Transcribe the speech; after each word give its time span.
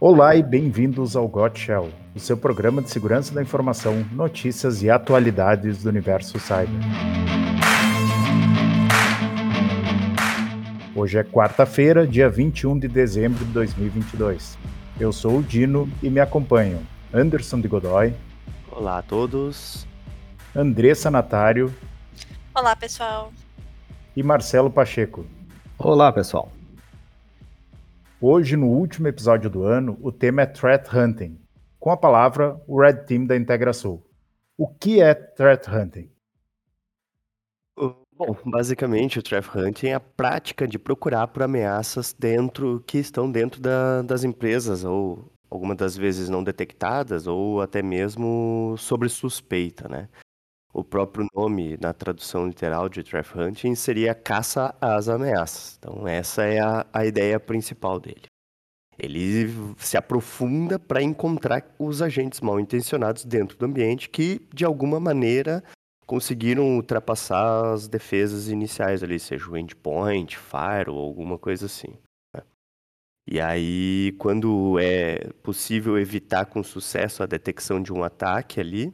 Olá 0.00 0.36
e 0.36 0.44
bem-vindos 0.44 1.16
ao 1.16 1.26
Got 1.26 1.58
Shell, 1.58 1.90
o 2.14 2.20
seu 2.20 2.36
programa 2.36 2.80
de 2.80 2.88
segurança 2.88 3.34
da 3.34 3.42
informação, 3.42 4.06
notícias 4.12 4.80
e 4.80 4.88
atualidades 4.88 5.82
do 5.82 5.88
universo 5.88 6.38
cyber. 6.38 6.68
Hoje 10.94 11.18
é 11.18 11.24
quarta-feira, 11.24 12.06
dia 12.06 12.30
21 12.30 12.78
de 12.78 12.86
dezembro 12.86 13.44
de 13.44 13.50
2022. 13.50 14.56
Eu 15.00 15.12
sou 15.12 15.38
o 15.38 15.42
Dino 15.42 15.90
e 16.00 16.08
me 16.08 16.20
acompanham 16.20 16.80
Anderson 17.12 17.60
de 17.60 17.66
Godoy. 17.66 18.14
Olá 18.70 18.98
a 18.98 19.02
todos. 19.02 19.84
Andressa 20.54 21.10
Natário. 21.10 21.74
Olá, 22.54 22.76
pessoal. 22.76 23.32
E 24.14 24.22
Marcelo 24.22 24.70
Pacheco. 24.70 25.26
Olá, 25.76 26.12
pessoal. 26.12 26.52
Hoje, 28.20 28.56
no 28.56 28.66
último 28.66 29.06
episódio 29.06 29.48
do 29.48 29.62
ano, 29.62 29.96
o 30.02 30.10
tema 30.10 30.42
é 30.42 30.46
Threat 30.46 30.88
Hunting, 30.92 31.38
com 31.78 31.92
a 31.92 31.96
palavra 31.96 32.60
o 32.66 32.80
Red 32.80 33.04
Team 33.04 33.24
da 33.24 33.36
IntegraSoul. 33.36 34.04
O 34.56 34.66
que 34.66 35.00
é 35.00 35.14
Threat 35.14 35.70
Hunting? 35.70 36.10
Bom, 37.76 38.36
basicamente 38.44 39.20
o 39.20 39.22
Threat 39.22 39.48
Hunting 39.56 39.86
é 39.90 39.94
a 39.94 40.00
prática 40.00 40.66
de 40.66 40.80
procurar 40.80 41.28
por 41.28 41.44
ameaças 41.44 42.12
dentro 42.12 42.82
que 42.84 42.98
estão 42.98 43.30
dentro 43.30 43.60
da, 43.60 44.02
das 44.02 44.24
empresas 44.24 44.82
ou 44.82 45.32
algumas 45.48 45.76
das 45.76 45.96
vezes 45.96 46.28
não 46.28 46.42
detectadas 46.42 47.28
ou 47.28 47.62
até 47.62 47.84
mesmo 47.84 48.74
sobre 48.78 49.08
suspeita, 49.08 49.88
né? 49.88 50.08
O 50.72 50.84
próprio 50.84 51.26
nome 51.34 51.76
na 51.80 51.92
tradução 51.92 52.46
literal 52.46 52.88
de 52.88 53.02
Threat 53.02 53.28
Hunting 53.36 53.74
seria 53.74 54.14
caça 54.14 54.74
às 54.80 55.08
ameaças. 55.08 55.76
Então 55.78 56.06
essa 56.06 56.44
é 56.44 56.60
a, 56.60 56.86
a 56.92 57.06
ideia 57.06 57.40
principal 57.40 57.98
dele. 57.98 58.26
Ele 58.98 59.74
se 59.76 59.96
aprofunda 59.96 60.78
para 60.78 61.00
encontrar 61.00 61.64
os 61.78 62.02
agentes 62.02 62.40
mal 62.40 62.58
intencionados 62.58 63.24
dentro 63.24 63.56
do 63.56 63.64
ambiente 63.64 64.08
que, 64.08 64.40
de 64.52 64.64
alguma 64.64 64.98
maneira, 64.98 65.62
conseguiram 66.04 66.74
ultrapassar 66.74 67.72
as 67.72 67.86
defesas 67.86 68.48
iniciais 68.48 69.02
ali, 69.02 69.20
seja 69.20 69.48
o 69.48 69.56
endpoint, 69.56 70.36
fire 70.36 70.90
ou 70.90 70.98
alguma 70.98 71.38
coisa 71.38 71.66
assim. 71.66 71.96
Né? 72.34 72.42
E 73.30 73.40
aí, 73.40 74.16
quando 74.18 74.78
é 74.80 75.30
possível 75.44 75.96
evitar 75.96 76.46
com 76.46 76.62
sucesso 76.64 77.22
a 77.22 77.26
detecção 77.26 77.80
de 77.80 77.92
um 77.92 78.02
ataque 78.02 78.58
ali, 78.58 78.92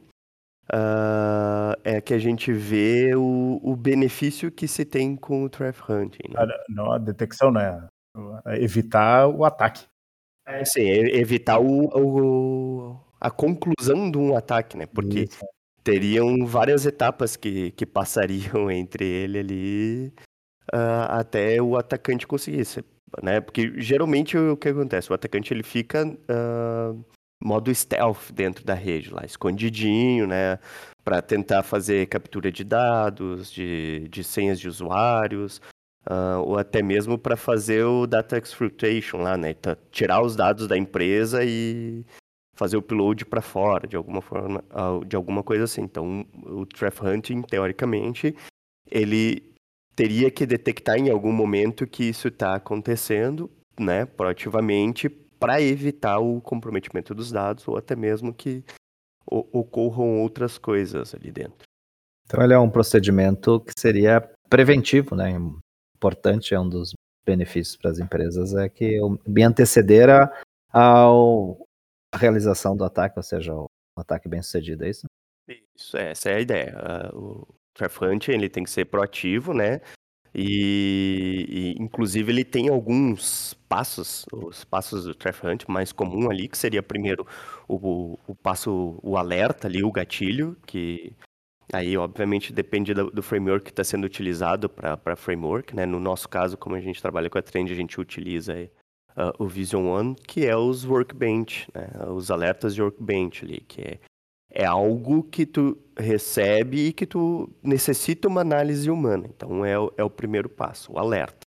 uh, 0.73 1.79
é 1.83 2.01
que 2.01 2.13
a 2.13 2.17
gente 2.17 2.51
vê 2.51 3.15
o, 3.15 3.59
o 3.63 3.75
benefício 3.75 4.51
que 4.51 4.67
se 4.67 4.85
tem 4.85 5.15
com 5.15 5.43
o 5.43 5.49
Threat 5.49 5.77
Hunting. 5.89 6.33
Né? 6.33 6.47
Não, 6.69 6.91
a 6.91 6.97
detecção, 6.97 7.51
né? 7.51 7.87
Evitar 8.59 9.27
o 9.27 9.43
ataque. 9.43 9.85
É, 10.47 10.63
sim, 10.63 10.87
evitar 10.87 11.59
o, 11.59 11.87
o, 11.87 12.99
a 13.19 13.31
conclusão 13.31 14.09
de 14.09 14.17
um 14.17 14.35
ataque, 14.35 14.77
né? 14.77 14.85
Porque 14.85 15.21
Isso. 15.21 15.45
teriam 15.83 16.45
várias 16.45 16.85
etapas 16.85 17.35
que, 17.35 17.71
que 17.71 17.85
passariam 17.85 18.69
entre 18.71 19.05
ele 19.05 19.39
ali 19.39 20.13
uh, 20.73 21.09
até 21.09 21.61
o 21.61 21.75
atacante 21.75 22.27
conseguisse, 22.27 22.83
né? 23.23 23.41
Porque 23.41 23.73
geralmente 23.81 24.37
o 24.37 24.55
que 24.55 24.69
acontece? 24.69 25.11
O 25.11 25.15
atacante 25.15 25.51
ele 25.51 25.63
fica 25.63 26.05
uh, 26.05 27.05
modo 27.43 27.73
stealth 27.73 28.31
dentro 28.33 28.63
da 28.65 28.73
rede 28.73 29.13
lá, 29.13 29.23
escondidinho, 29.25 30.27
né? 30.27 30.59
Para 31.03 31.21
tentar 31.21 31.63
fazer 31.63 32.07
captura 32.07 32.51
de 32.51 32.63
dados, 32.63 33.51
de, 33.51 34.07
de 34.09 34.23
senhas 34.23 34.59
de 34.59 34.67
usuários, 34.67 35.61
uh, 36.09 36.39
ou 36.43 36.57
até 36.57 36.81
mesmo 36.81 37.17
para 37.17 37.37
fazer 37.37 37.83
o 37.83 38.07
data 38.07 38.37
exfiltration 38.37 39.17
lá, 39.17 39.37
né? 39.37 39.55
Tirar 39.91 40.21
os 40.21 40.35
dados 40.35 40.67
da 40.67 40.77
empresa 40.77 41.43
e 41.43 42.03
fazer 42.55 42.77
o 42.77 42.79
upload 42.79 43.25
para 43.25 43.41
fora, 43.41 43.87
de 43.87 43.95
alguma 43.95 44.21
forma, 44.21 44.63
uh, 44.71 45.03
de 45.05 45.15
alguma 45.15 45.43
coisa 45.43 45.65
assim. 45.65 45.81
Então, 45.81 46.25
o 46.43 46.65
threat 46.65 46.99
hunting, 47.01 47.41
teoricamente, 47.41 48.35
ele 48.89 49.53
teria 49.95 50.29
que 50.29 50.45
detectar 50.45 50.97
em 50.97 51.09
algum 51.09 51.31
momento 51.31 51.87
que 51.87 52.03
isso 52.03 52.27
está 52.27 52.55
acontecendo, 52.55 53.49
né, 53.79 54.05
proativamente, 54.05 55.09
para 55.39 55.61
evitar 55.61 56.19
o 56.19 56.41
comprometimento 56.41 57.13
dos 57.13 57.31
dados 57.31 57.67
ou 57.67 57.77
até 57.77 57.95
mesmo 57.95 58.33
que 58.33 58.63
ocorram 59.27 60.21
outras 60.21 60.57
coisas 60.57 61.15
ali 61.15 61.31
dentro. 61.31 61.65
Então 62.25 62.43
ele 62.43 62.53
é 62.53 62.59
um 62.59 62.69
procedimento 62.69 63.59
que 63.61 63.73
seria 63.77 64.21
preventivo, 64.49 65.15
né? 65.15 65.31
Importante, 65.95 66.53
é 66.53 66.59
um 66.59 66.67
dos 66.67 66.93
benefícios 67.25 67.75
para 67.75 67.91
as 67.91 67.99
empresas 67.99 68.53
é 68.53 68.69
que 68.69 68.99
me 69.25 69.43
anteceder 69.43 70.09
a, 70.09 70.31
ao, 70.71 71.65
a 72.13 72.17
realização 72.17 72.77
do 72.77 72.83
ataque, 72.83 73.17
ou 73.17 73.23
seja, 73.23 73.53
o 73.53 73.67
ataque 73.97 74.29
bem 74.29 74.41
sucedido, 74.41 74.85
é 74.85 74.89
isso? 74.89 75.05
Isso, 75.75 75.97
essa 75.97 76.29
é 76.29 76.35
a 76.35 76.39
ideia. 76.39 77.11
O 77.13 77.47
Trafante, 77.73 78.31
ele 78.31 78.49
tem 78.49 78.63
que 78.63 78.69
ser 78.69 78.85
proativo, 78.85 79.53
né? 79.53 79.81
E, 80.37 81.45
e, 81.77 81.81
inclusive 81.81 82.29
ele 82.29 82.43
tem 82.43 82.67
alguns 82.67 83.53
passos, 83.69 84.25
os 84.33 84.65
passos 84.65 85.05
do 85.05 85.15
Trap 85.15 85.45
Hunt 85.45 85.63
mais 85.69 85.93
comum 85.93 86.29
ali, 86.29 86.49
que 86.49 86.57
seria 86.57 86.83
primeiro 86.83 87.25
o, 87.69 88.19
o 88.27 88.35
passo, 88.35 88.99
o 89.01 89.15
alerta 89.15 89.67
ali, 89.67 89.81
o 89.81 89.91
gatilho, 89.91 90.57
que 90.65 91.13
aí 91.71 91.95
obviamente 91.97 92.51
depende 92.51 92.93
do, 92.93 93.09
do 93.09 93.23
framework 93.23 93.63
que 93.63 93.71
está 93.71 93.83
sendo 93.83 94.03
utilizado 94.03 94.67
para 94.67 95.15
framework, 95.15 95.73
né? 95.73 95.85
No 95.85 96.01
nosso 96.01 96.27
caso, 96.27 96.57
como 96.57 96.75
a 96.75 96.81
gente 96.81 97.01
trabalha 97.01 97.29
com 97.29 97.37
a 97.37 97.41
Trend, 97.41 97.71
a 97.71 97.75
gente 97.75 97.99
utiliza 97.99 98.69
uh, 99.11 99.31
o 99.39 99.47
Vision 99.47 99.87
One, 99.87 100.15
que 100.15 100.45
é 100.45 100.55
os 100.57 100.83
workbench, 100.83 101.69
né? 101.73 101.87
Os 102.13 102.29
alertas 102.29 102.75
de 102.75 102.81
workbench 102.81 103.45
ali, 103.45 103.61
que 103.61 103.81
é 103.81 103.99
é 104.55 104.65
algo 104.65 105.21
que 105.23 105.45
tu 105.45 105.77
recebe 105.97 106.87
e 106.87 106.93
que 106.93 107.05
tu 107.05 107.49
necessita 107.61 108.27
uma 108.29 108.39
análise 108.39 108.89
humana. 108.89 109.27
Então 109.27 109.65
é 109.65 109.77
o, 109.77 109.93
é 109.97 110.03
o 110.03 110.09
primeiro 110.09 110.47
passo, 110.49 110.93
o 110.93 110.97
alerta. 110.97 111.45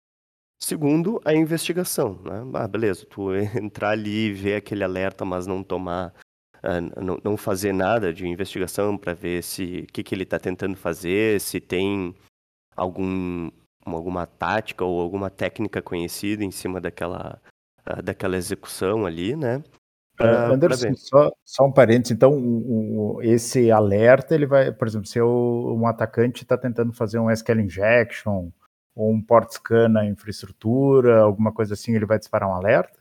Segundo, 0.62 1.20
a 1.24 1.34
investigação. 1.34 2.20
Né? 2.22 2.50
Ah, 2.54 2.68
beleza, 2.68 3.04
tu 3.04 3.34
entrar 3.60 3.90
ali 3.90 4.28
e 4.28 4.32
ver 4.32 4.54
aquele 4.54 4.84
alerta, 4.84 5.24
mas 5.24 5.48
não 5.48 5.64
tomar, 5.64 6.14
uh, 6.58 7.02
não, 7.02 7.18
não, 7.24 7.36
fazer 7.36 7.72
nada 7.72 8.14
de 8.14 8.26
investigação 8.26 8.96
para 8.96 9.12
ver 9.12 9.42
se 9.42 9.84
o 9.88 9.92
que, 9.92 10.04
que 10.04 10.14
ele 10.14 10.22
está 10.22 10.38
tentando 10.38 10.76
fazer, 10.76 11.40
se 11.40 11.60
tem 11.60 12.14
algum, 12.76 13.50
alguma 13.84 14.24
tática 14.24 14.84
ou 14.84 15.00
alguma 15.00 15.28
técnica 15.28 15.82
conhecida 15.82 16.44
em 16.44 16.52
cima 16.52 16.80
daquela, 16.80 17.42
uh, 17.80 18.00
daquela 18.00 18.36
execução 18.36 19.04
ali, 19.04 19.34
né? 19.34 19.60
Uh, 20.22 20.52
Anderson, 20.52 20.94
só, 20.94 21.30
só, 21.44 21.64
um 21.66 21.72
parênteses, 21.72 22.12
então 22.12 22.32
um, 22.32 23.16
um, 23.16 23.22
esse 23.22 23.70
alerta, 23.70 24.34
ele 24.34 24.46
vai, 24.46 24.72
por 24.72 24.86
exemplo, 24.86 25.06
se 25.06 25.18
eu, 25.18 25.28
um 25.28 25.86
atacante 25.86 26.42
está 26.42 26.56
tentando 26.56 26.92
fazer 26.92 27.18
um 27.18 27.30
SQL 27.30 27.60
injection 27.60 28.50
ou 28.94 29.10
um 29.10 29.22
port 29.22 29.50
scan 29.50 29.88
na 29.88 30.04
infraestrutura, 30.04 31.20
alguma 31.20 31.52
coisa 31.52 31.74
assim, 31.74 31.94
ele 31.94 32.06
vai 32.06 32.18
disparar 32.18 32.48
um 32.48 32.54
alerta? 32.54 33.00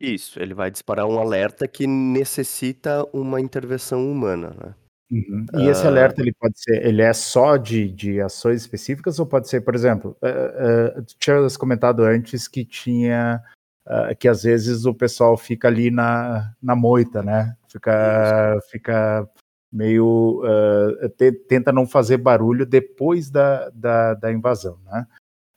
Isso, 0.00 0.40
ele 0.40 0.54
vai 0.54 0.70
disparar 0.70 1.06
um 1.06 1.18
alerta 1.18 1.66
que 1.66 1.86
necessita 1.86 3.06
uma 3.12 3.40
intervenção 3.40 4.10
humana, 4.10 4.50
né? 4.50 4.74
Uhum. 5.10 5.46
E 5.54 5.66
uh... 5.66 5.70
esse 5.70 5.86
alerta 5.86 6.20
ele 6.20 6.32
pode 6.32 6.58
ser, 6.58 6.84
ele 6.84 7.02
é 7.02 7.12
só 7.12 7.56
de, 7.56 7.88
de 7.88 8.20
ações 8.20 8.62
específicas 8.62 9.18
ou 9.18 9.26
pode 9.26 9.48
ser, 9.48 9.60
por 9.60 9.74
exemplo, 9.74 10.16
uh, 10.22 10.98
uh, 10.98 11.04
tinha 11.18 11.36
comentado 11.58 12.02
antes 12.02 12.48
que 12.48 12.64
tinha 12.64 13.42
uh, 13.86 14.14
que 14.18 14.28
às 14.28 14.42
vezes 14.42 14.84
o 14.84 14.94
pessoal 14.94 15.36
fica 15.36 15.68
ali 15.68 15.90
na, 15.90 16.54
na 16.62 16.74
moita, 16.74 17.22
né? 17.22 17.56
Fica, 17.68 18.58
fica 18.70 19.28
meio. 19.72 20.42
Uh, 20.44 21.08
te, 21.10 21.32
tenta 21.32 21.72
não 21.72 21.86
fazer 21.86 22.18
barulho 22.18 22.64
depois 22.64 23.30
da, 23.30 23.70
da, 23.70 24.14
da 24.14 24.32
invasão, 24.32 24.78
né? 24.84 25.06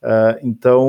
Uh, 0.04 0.38
então 0.44 0.88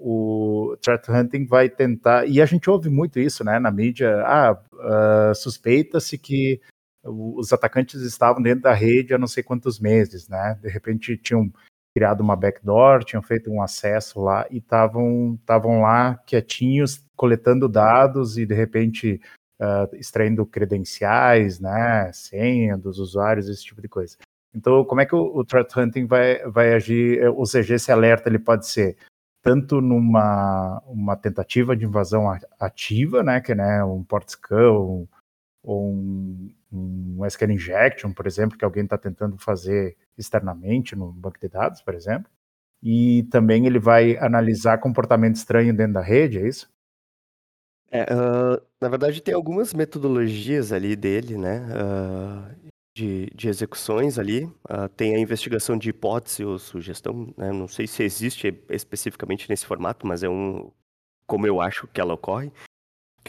o 0.00 0.76
threat 0.82 1.08
hunting 1.08 1.46
vai 1.46 1.68
tentar 1.68 2.26
e 2.26 2.42
a 2.42 2.46
gente 2.46 2.68
ouve 2.68 2.90
muito 2.90 3.20
isso, 3.20 3.44
né, 3.44 3.60
na 3.60 3.70
mídia. 3.70 4.24
Ah, 4.26 5.32
suspeita-se 5.34 6.18
que 6.18 6.60
os 7.04 7.52
atacantes 7.52 8.02
estavam 8.02 8.42
dentro 8.42 8.62
da 8.62 8.72
rede 8.72 9.14
há 9.14 9.18
não 9.18 9.26
sei 9.26 9.42
quantos 9.42 9.78
meses, 9.78 10.28
né? 10.28 10.58
De 10.60 10.68
repente 10.68 11.16
tinham 11.16 11.50
criado 11.94 12.20
uma 12.20 12.36
backdoor, 12.36 13.04
tinham 13.04 13.22
feito 13.22 13.50
um 13.50 13.62
acesso 13.62 14.20
lá 14.20 14.46
e 14.50 14.58
estavam 14.58 15.80
lá 15.80 16.16
quietinhos 16.26 17.04
coletando 17.16 17.68
dados 17.68 18.38
e 18.38 18.46
de 18.46 18.54
repente 18.54 19.20
uh, 19.60 19.94
extraindo 19.96 20.46
credenciais, 20.46 21.60
né, 21.60 22.10
senha 22.12 22.76
dos 22.76 22.98
usuários, 22.98 23.48
esse 23.48 23.64
tipo 23.64 23.82
de 23.82 23.88
coisa. 23.88 24.16
Então, 24.54 24.84
como 24.84 25.00
é 25.00 25.06
que 25.06 25.14
o, 25.14 25.36
o 25.36 25.44
threat 25.44 25.78
hunting 25.78 26.06
vai, 26.06 26.38
vai 26.48 26.74
agir? 26.74 27.22
Ou 27.28 27.46
seja, 27.46 27.74
esse 27.74 27.92
alerta 27.92 28.28
ele 28.28 28.38
pode 28.38 28.66
ser 28.66 28.96
tanto 29.42 29.80
numa 29.80 30.82
uma 30.86 31.16
tentativa 31.16 31.76
de 31.76 31.84
invasão 31.84 32.26
ativa, 32.58 33.22
né, 33.22 33.40
que 33.40 33.52
é 33.52 33.54
né, 33.54 33.84
um 33.84 34.02
port 34.02 34.28
scan 34.28 34.70
ou, 34.72 35.08
ou 35.62 35.92
um, 35.92 36.54
um 36.72 37.26
SQL 37.26 37.52
injection, 37.52 38.12
por 38.12 38.26
exemplo, 38.26 38.56
que 38.56 38.64
alguém 38.64 38.84
está 38.84 38.96
tentando 38.96 39.36
fazer 39.38 39.96
externamente 40.16 40.96
no 40.96 41.12
banco 41.12 41.38
de 41.38 41.48
dados, 41.48 41.82
por 41.82 41.94
exemplo. 41.94 42.30
E 42.82 43.24
também 43.30 43.66
ele 43.66 43.78
vai 43.78 44.16
analisar 44.16 44.78
comportamento 44.78 45.36
estranho 45.36 45.74
dentro 45.76 45.94
da 45.94 46.00
rede, 46.00 46.38
é 46.38 46.48
isso? 46.48 46.70
É, 47.90 48.04
uh, 48.04 48.62
na 48.80 48.88
verdade, 48.88 49.20
tem 49.20 49.34
algumas 49.34 49.74
metodologias 49.74 50.72
ali 50.72 50.94
dele, 50.94 51.36
né? 51.36 51.66
Uh, 51.74 52.70
de, 52.96 53.30
de 53.34 53.48
execuções 53.48 54.18
ali. 54.18 54.44
Uh, 54.44 54.88
tem 54.96 55.14
a 55.16 55.18
investigação 55.18 55.76
de 55.76 55.90
hipótese 55.90 56.44
ou 56.44 56.58
sugestão, 56.58 57.34
né? 57.36 57.50
Não 57.52 57.66
sei 57.66 57.86
se 57.86 58.02
existe 58.02 58.62
especificamente 58.70 59.48
nesse 59.48 59.66
formato, 59.66 60.06
mas 60.06 60.22
é 60.22 60.28
um 60.28 60.70
como 61.26 61.46
eu 61.46 61.60
acho 61.60 61.86
que 61.86 62.00
ela 62.00 62.14
ocorre. 62.14 62.50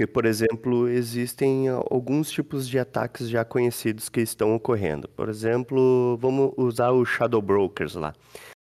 Que, 0.02 0.08
por 0.08 0.26
exemplo, 0.26 0.90
existem 0.90 1.68
alguns 1.70 2.32
tipos 2.32 2.68
de 2.68 2.80
ataques 2.80 3.30
já 3.30 3.46
conhecidos 3.46 4.10
que 4.10 4.20
estão 4.20 4.56
ocorrendo. 4.56 5.08
Por 5.10 5.30
exemplo, 5.30 6.18
vamos 6.20 6.54
usar 6.58 6.92
os 6.92 7.08
Shadow 7.08 7.40
Brokers 7.40 7.94
lá 7.94 8.12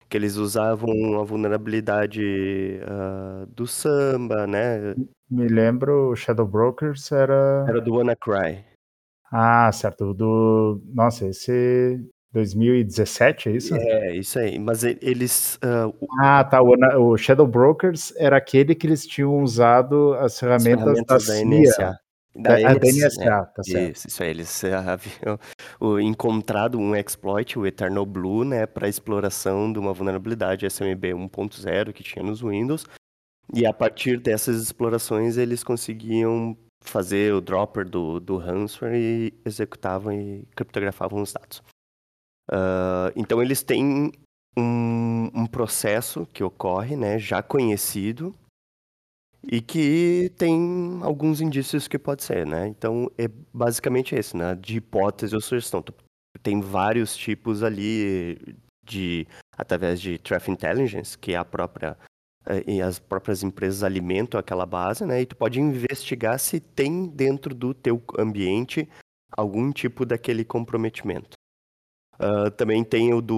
que 0.10 0.18
eles 0.18 0.36
usavam 0.36 1.22
a 1.22 1.24
vulnerabilidade 1.24 2.82
uh, 2.84 3.46
do 3.46 3.66
samba, 3.66 4.46
né? 4.46 4.94
Me 5.30 5.48
lembro, 5.48 6.14
Shadow 6.18 6.46
Brokers 6.46 7.10
era. 7.14 7.66
Era 7.66 7.80
do 7.80 7.94
WannaCry. 7.94 8.66
Ah, 9.32 9.72
certo. 9.72 10.14
Do. 10.14 10.82
Nossa, 10.94 11.28
esse 11.28 12.06
2017, 12.34 13.50
é 13.50 13.52
isso? 13.52 13.76
É, 13.76 14.16
isso 14.16 14.40
aí. 14.40 14.58
Mas 14.58 14.84
eles. 14.84 15.56
Uh, 15.58 15.94
ah, 16.22 16.44
tá. 16.44 16.62
O, 16.62 16.74
o, 17.12 17.18
Shadow 17.18 17.46
Brokers 17.46 18.14
era 18.16 18.38
aquele 18.38 18.74
que 18.74 18.88
eles 18.88 19.06
tinham 19.06 19.42
usado 19.42 20.14
as 20.14 20.40
ferramentas, 20.40 20.88
as 21.10 21.26
ferramentas 21.26 21.28
da, 21.28 21.34
da 21.34 21.46
NSA. 21.46 22.00
Da, 22.34 22.56
da, 22.56 22.88
NSA, 22.88 23.20
né? 23.20 23.46
tá 23.54 23.64
certo. 23.64 23.92
Isso, 23.92 24.08
isso 24.08 24.24
aí, 24.24 24.30
eles 24.30 24.64
haviam 24.64 25.38
o, 25.80 26.00
encontrado 26.00 26.80
um 26.80 26.96
exploit, 26.96 27.60
o 27.60 27.66
Eternal 27.66 28.06
Blue, 28.06 28.46
né, 28.46 28.66
para 28.66 28.88
exploração 28.88 29.72
de 29.72 29.78
uma 29.78 29.92
vulnerabilidade 29.92 30.66
SMB 30.66 31.14
1.0 31.14 31.92
que 31.92 32.04
tinha 32.04 32.24
nos 32.24 32.42
Windows. 32.42 32.86
E 33.54 33.66
a 33.66 33.74
partir 33.74 34.18
dessas 34.18 34.62
explorações, 34.62 35.36
eles 35.36 35.62
conseguiam 35.62 36.56
fazer 36.82 37.34
o 37.34 37.42
dropper 37.42 37.88
do, 37.88 38.20
do 38.22 38.38
ransomware 38.38 38.96
e 38.96 39.34
executavam 39.46 40.14
e 40.14 40.48
criptografavam 40.56 41.22
os 41.22 41.34
dados. 41.34 41.62
Uh, 42.52 43.12
então, 43.16 43.42
eles 43.42 43.64
têm 43.64 44.12
um, 44.58 45.32
um 45.34 45.46
processo 45.46 46.28
que 46.34 46.44
ocorre, 46.44 46.96
né, 46.96 47.18
já 47.18 47.42
conhecido, 47.42 48.36
e 49.44 49.62
que 49.62 50.32
tem 50.38 51.00
alguns 51.02 51.42
indícios 51.42 51.88
que 51.88 51.98
pode 51.98 52.24
ser, 52.24 52.46
né? 52.46 52.68
Então 52.68 53.12
é 53.18 53.28
basicamente 53.54 54.16
esse, 54.16 54.38
né? 54.38 54.56
De 54.56 54.78
hipótese 54.78 55.34
ou 55.34 55.42
sugestão. 55.42 55.84
Tem 56.44 56.62
vários 56.62 57.16
tipos 57.16 57.64
ali 57.64 58.38
de 58.84 59.28
através 59.58 60.00
de 60.00 60.18
threat 60.20 60.50
intelligence, 60.50 61.18
que 61.18 61.34
é 61.34 61.38
a 61.38 61.46
própria 61.46 61.98
eh, 62.46 62.64
e 62.68 62.82
as 62.82 63.00
próprias 63.00 63.44
empresas 63.44 63.84
alimentam 63.84 64.40
aquela 64.40 64.66
base, 64.66 65.06
né? 65.06 65.22
E 65.22 65.26
tu 65.26 65.36
pode 65.36 65.60
investigar 65.60 66.40
se 66.40 66.60
tem 66.60 67.08
dentro 67.08 67.56
do 67.56 67.74
teu 67.74 68.02
ambiente 68.18 68.88
algum 69.36 69.72
tipo 69.72 70.06
daquele 70.06 70.44
comprometimento. 70.46 71.41
Uh, 72.22 72.52
também 72.52 72.84
tem 72.84 73.14
o 73.14 73.22
do 73.22 73.38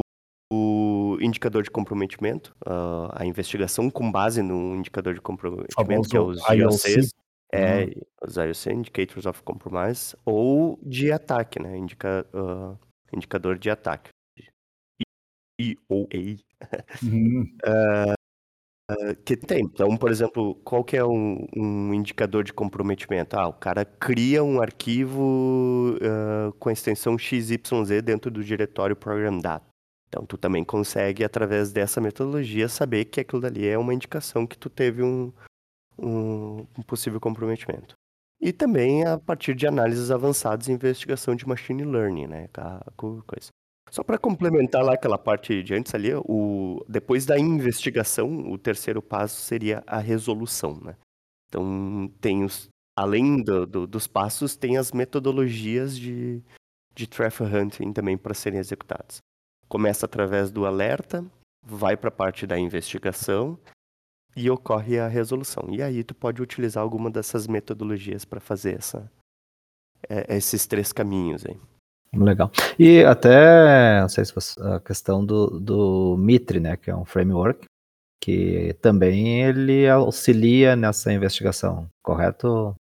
o 0.52 1.18
indicador 1.20 1.64
de 1.64 1.72
comprometimento, 1.72 2.56
uh, 2.68 3.10
a 3.12 3.26
investigação 3.26 3.90
com 3.90 4.12
base 4.12 4.44
no 4.44 4.76
indicador 4.76 5.16
de 5.16 5.22
comprometimento, 5.22 6.10
que 6.10 6.16
é 6.16 6.20
os 6.20 6.40
IOCs, 6.48 7.10
é, 7.52 7.86
uhum. 7.86 7.92
os 8.22 8.36
IOC, 8.36 8.74
Indicators 8.74 9.26
of 9.26 9.42
Compromise, 9.42 10.16
ou 10.24 10.78
de 10.84 11.12
ataque, 11.12 11.60
né, 11.60 11.76
Indica, 11.76 12.26
uh, 12.34 12.78
indicador 13.12 13.58
de 13.58 13.72
ataque, 13.72 14.10
EOA, 15.60 16.38
uhum. 17.02 17.58
uh, 18.92 19.16
que 19.26 19.36
tem. 19.36 19.64
Então, 19.64 19.96
por 19.98 20.12
exemplo, 20.12 20.56
qual 20.64 20.84
que 20.84 20.98
é 20.98 21.04
um, 21.04 21.46
um, 21.56 21.94
indicador 21.94 22.44
de 22.44 22.54
comprometimento? 22.54 23.38
Ah, 23.38 23.48
o 23.48 23.54
cara 23.54 23.86
cria 23.86 24.44
um 24.44 24.62
arquivo 24.62 25.98
com 26.60 26.70
a 26.70 26.74
extensão 26.74 27.18
XYZ 27.18 28.02
dentro 28.04 28.30
do 28.32 28.44
diretório 28.44 28.96
Program 28.96 29.38
Data. 29.38 29.66
Então, 30.08 30.26
tu 30.28 30.38
também 30.38 30.64
consegue, 30.64 31.24
através 31.24 31.72
dessa 31.74 32.00
metodologia, 32.00 32.70
saber 32.70 33.06
que 33.06 33.20
aquilo 33.20 33.42
dali 33.42 33.68
é 33.68 33.78
uma 33.78 33.96
indicação 33.96 34.46
que 34.46 34.56
tu 34.56 34.70
teve 34.70 35.02
um, 35.02 35.34
um, 35.98 36.68
um 36.78 36.84
possível 36.84 37.20
comprometimento. 37.20 37.96
E 38.40 38.52
também 38.52 39.06
a 39.06 39.18
partir 39.18 39.56
de 39.56 39.66
análises 39.66 40.12
avançadas 40.12 40.68
e 40.68 40.72
investigação 40.72 41.36
de 41.36 41.48
machine 41.48 41.84
learning, 41.84 42.28
né? 42.28 42.50
Coisa. 42.96 43.50
Só 43.94 44.04
para 44.04 44.18
complementar 44.18 44.84
lá 44.84 44.96
aquela 44.96 45.20
parte 45.20 45.62
de 45.62 45.76
antes 45.76 45.94
ali, 45.94 46.10
o, 46.16 46.84
depois 46.90 47.28
da 47.28 47.38
investigação, 47.38 48.52
o 48.52 48.58
terceiro 48.58 49.04
passo 49.04 49.40
seria 49.40 49.84
a 49.86 50.00
resolução, 50.00 50.82
né? 50.82 50.96
Então, 51.48 52.12
tem 52.20 52.44
os, 52.44 52.70
além 52.98 53.44
do, 53.44 53.68
do, 53.68 53.86
dos 53.86 54.08
passos, 54.08 54.56
tem 54.56 54.78
as 54.78 54.92
metodologias 54.92 55.96
de, 55.96 56.42
de 56.96 57.08
hunting 57.40 57.94
também 57.94 58.18
para 58.18 58.34
serem 58.34 58.60
executadas. 58.60 59.20
Começa 59.70 60.08
através 60.08 60.50
do 60.50 60.66
alerta, 60.66 61.24
vai 61.64 61.96
para 61.96 62.08
a 62.08 62.12
parte 62.12 62.48
da 62.48 62.58
investigação 62.58 63.60
e 64.36 64.50
ocorre 64.50 64.98
a 64.98 65.08
resolução. 65.08 65.68
E 65.70 65.84
aí 65.84 66.04
tu 66.04 66.16
pode 66.16 66.42
utilizar 66.42 66.82
alguma 66.82 67.12
dessas 67.12 67.46
metodologias 67.46 68.26
para 68.26 68.40
fazer 68.40 68.74
essa, 68.74 69.12
é, 70.10 70.36
esses 70.36 70.66
três 70.66 70.92
caminhos 70.92 71.46
aí. 71.46 71.60
Legal. 72.16 72.52
E 72.78 73.04
até, 73.04 74.02
não 74.02 74.10
sei 74.10 74.24
se 74.26 74.34
você, 74.34 74.60
a 74.62 74.80
questão 74.80 75.26
do, 75.26 75.60
do 75.60 76.16
Mitre, 76.18 76.60
né, 76.60 76.78
que 76.78 76.92
é 76.92 76.96
um 76.96 77.06
framework, 77.06 77.66
que 78.22 78.76
também 78.82 79.42
ele 79.42 79.88
auxilia 79.88 80.76
nessa 80.76 81.12
investigação, 81.12 81.88
correto? 82.04 82.76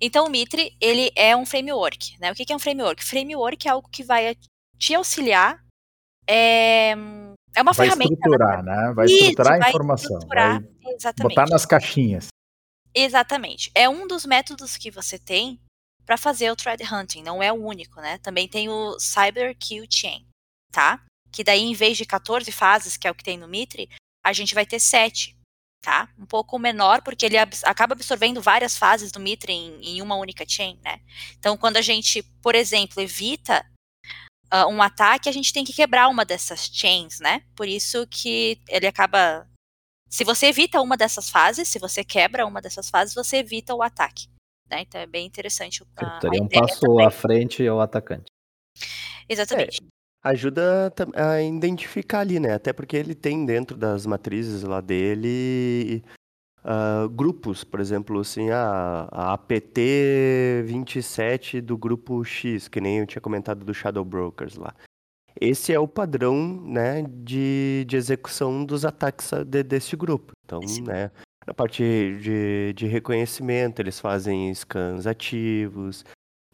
Então 0.00 0.26
o 0.26 0.30
Mitre, 0.30 0.76
ele 0.80 1.10
é 1.16 1.36
um 1.36 1.46
framework, 1.46 2.18
né? 2.20 2.32
O 2.32 2.34
que 2.34 2.52
é 2.52 2.56
um 2.56 2.58
framework? 2.58 3.02
Framework 3.04 3.66
é 3.66 3.70
algo 3.70 3.88
que 3.88 4.02
vai 4.02 4.36
te 4.76 4.94
auxiliar 4.94 5.64
é, 6.28 6.90
é 7.56 7.62
uma 7.62 7.72
vai 7.72 7.86
ferramenta. 7.86 8.12
Estruturar, 8.12 8.62
né? 8.62 8.92
Vai 8.94 9.06
Isso, 9.06 9.14
estruturar 9.16 9.54
a 9.54 9.68
informação. 9.70 10.18
Estruturar, 10.18 10.62
vai 10.62 10.92
exatamente. 10.92 11.34
botar 11.34 11.48
nas 11.48 11.64
caixinhas. 11.64 12.28
Exatamente. 12.94 13.70
É 13.74 13.88
um 13.88 14.06
dos 14.06 14.26
métodos 14.26 14.76
que 14.76 14.90
você 14.90 15.18
tem 15.18 15.58
para 16.08 16.16
fazer 16.16 16.50
o 16.50 16.56
thread 16.56 16.82
hunting. 16.82 17.22
Não 17.22 17.42
é 17.42 17.52
o 17.52 17.62
único, 17.62 18.00
né? 18.00 18.16
Também 18.18 18.48
tem 18.48 18.70
o 18.70 18.98
Cyber 18.98 19.54
Kill 19.58 19.84
Chain, 19.90 20.26
tá? 20.72 21.04
Que 21.30 21.44
daí, 21.44 21.60
em 21.60 21.74
vez 21.74 21.98
de 21.98 22.06
14 22.06 22.50
fases, 22.50 22.96
que 22.96 23.06
é 23.06 23.10
o 23.10 23.14
que 23.14 23.22
tem 23.22 23.36
no 23.36 23.46
Mitre, 23.46 23.90
a 24.24 24.32
gente 24.32 24.54
vai 24.54 24.64
ter 24.64 24.80
7, 24.80 25.36
tá? 25.82 26.08
Um 26.18 26.24
pouco 26.24 26.58
menor, 26.58 27.02
porque 27.02 27.26
ele 27.26 27.36
ab 27.36 27.54
acaba 27.62 27.92
absorvendo 27.92 28.40
várias 28.40 28.74
fases 28.78 29.12
do 29.12 29.20
Mitre 29.20 29.52
em, 29.52 29.82
em, 29.82 30.00
uma 30.00 30.16
única 30.16 30.46
chain, 30.48 30.80
né? 30.82 30.98
Então, 31.38 31.58
quando 31.58 31.76
a 31.76 31.82
gente, 31.82 32.22
por 32.42 32.54
exemplo, 32.54 33.02
evita 33.02 33.62
uh, 34.50 34.66
um 34.66 34.80
ataque, 34.80 35.28
a 35.28 35.32
gente 35.32 35.52
tem 35.52 35.62
que 35.62 35.74
quebrar 35.74 36.08
uma 36.08 36.24
dessas 36.24 36.70
chains, 36.72 37.20
né? 37.20 37.42
Por 37.54 37.68
isso 37.68 38.06
que 38.06 38.58
ele 38.66 38.86
acaba. 38.86 39.46
Se 40.08 40.24
você 40.24 40.46
evita 40.46 40.80
uma 40.80 40.96
dessas 40.96 41.28
fases, 41.28 41.68
se 41.68 41.78
você 41.78 42.02
quebra 42.02 42.46
uma 42.46 42.62
dessas 42.62 42.88
fases, 42.88 43.14
você 43.14 43.36
evita 43.36 43.74
o 43.74 43.82
ataque. 43.82 44.26
Né? 44.70 44.82
Então 44.82 45.00
é 45.00 45.06
bem 45.06 45.26
interessante. 45.26 45.82
Uh, 45.82 46.20
Teria 46.20 46.42
um 46.42 46.48
passo 46.48 46.80
também. 46.80 47.06
à 47.06 47.10
frente 47.10 47.66
ao 47.66 47.80
atacante. 47.80 48.30
Exatamente. 49.28 49.80
É, 49.82 50.30
ajuda 50.30 50.92
a 51.14 51.42
identificar 51.42 52.20
ali, 52.20 52.38
né? 52.40 52.54
Até 52.54 52.72
porque 52.72 52.96
ele 52.96 53.14
tem 53.14 53.44
dentro 53.44 53.76
das 53.76 54.06
matrizes 54.06 54.62
lá 54.62 54.80
dele 54.80 56.02
uh, 56.64 57.08
grupos, 57.08 57.64
por 57.64 57.80
exemplo, 57.80 58.20
assim, 58.20 58.50
a, 58.50 59.08
a 59.10 59.32
APT 59.34 60.62
27 60.64 61.60
do 61.60 61.76
grupo 61.76 62.24
X, 62.24 62.68
que 62.68 62.80
nem 62.80 62.98
eu 62.98 63.06
tinha 63.06 63.22
comentado 63.22 63.64
do 63.64 63.74
Shadow 63.74 64.04
Brokers 64.04 64.56
lá. 64.56 64.74
Esse 65.40 65.72
é 65.72 65.78
o 65.78 65.86
padrão, 65.86 66.60
né, 66.64 67.02
de, 67.08 67.84
de 67.86 67.96
execução 67.96 68.64
dos 68.64 68.84
ataques 68.84 69.30
de, 69.46 69.62
desse 69.62 69.94
grupo. 69.94 70.32
Então, 70.44 70.60
né, 70.84 71.12
a 71.48 71.54
parte 71.54 71.82
de, 72.20 72.72
de 72.74 72.86
reconhecimento, 72.86 73.80
eles 73.80 73.98
fazem 73.98 74.54
scans 74.54 75.06
ativos, 75.06 76.04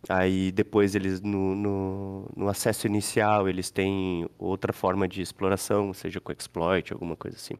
Aí 0.08 0.52
depois 0.52 0.94
eles 0.94 1.20
no, 1.20 1.54
no, 1.54 2.30
no, 2.36 2.48
acesso 2.48 2.86
inicial 2.86 3.48
eles 3.48 3.70
têm 3.70 4.28
outra 4.38 4.72
forma 4.72 5.08
de 5.08 5.22
exploração, 5.22 5.92
seja 5.94 6.20
com 6.20 6.32
exploit, 6.32 6.92
alguma 6.92 7.16
coisa 7.16 7.36
assim. 7.36 7.54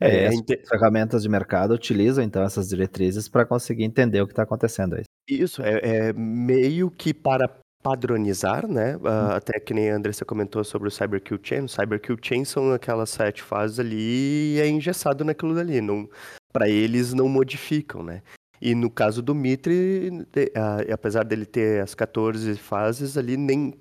É, 0.00 0.24
é, 0.24 0.26
as 0.26 0.68
ferramentas 0.68 1.22
de 1.22 1.28
mercado 1.28 1.72
utilizam 1.72 2.22
então 2.22 2.42
essas 2.42 2.68
diretrizes 2.68 3.28
para 3.28 3.46
conseguir 3.46 3.84
entender 3.84 4.20
o 4.20 4.26
que 4.26 4.32
está 4.32 4.42
acontecendo 4.42 4.96
aí. 4.96 5.04
Isso, 5.28 5.62
é, 5.62 5.78
é, 5.82 6.12
meio 6.12 6.90
que 6.90 7.14
para 7.14 7.48
padronizar, 7.82 8.66
né? 8.66 8.96
Uh, 8.96 9.34
até 9.36 9.60
que 9.60 9.72
nem 9.72 9.90
a 9.90 9.96
Andressa 9.96 10.24
comentou 10.24 10.64
sobre 10.64 10.88
o 10.88 10.90
Cyber 10.90 11.22
Kill 11.22 11.38
Chain. 11.42 11.64
O 11.64 11.68
Cyber 11.68 12.00
Kill 12.00 12.16
Chain 12.20 12.44
são 12.44 12.72
aquelas 12.72 13.10
sete 13.10 13.42
fases 13.42 13.78
ali 13.78 14.54
e 14.54 14.60
é 14.60 14.68
engessado 14.68 15.24
naquilo 15.24 15.54
dali. 15.54 15.80
Não, 15.80 16.08
para 16.52 16.68
eles 16.68 17.14
não 17.14 17.28
modificam, 17.28 18.02
né? 18.02 18.22
E 18.60 18.74
no 18.74 18.90
caso 18.90 19.22
do 19.22 19.34
Mitre, 19.34 20.10
de, 20.32 20.44
uh, 20.56 20.92
apesar 20.92 21.24
dele 21.24 21.44
ter 21.44 21.82
as 21.82 21.94
14 21.94 22.56
fases 22.56 23.16
ali, 23.16 23.36
nem 23.36 23.74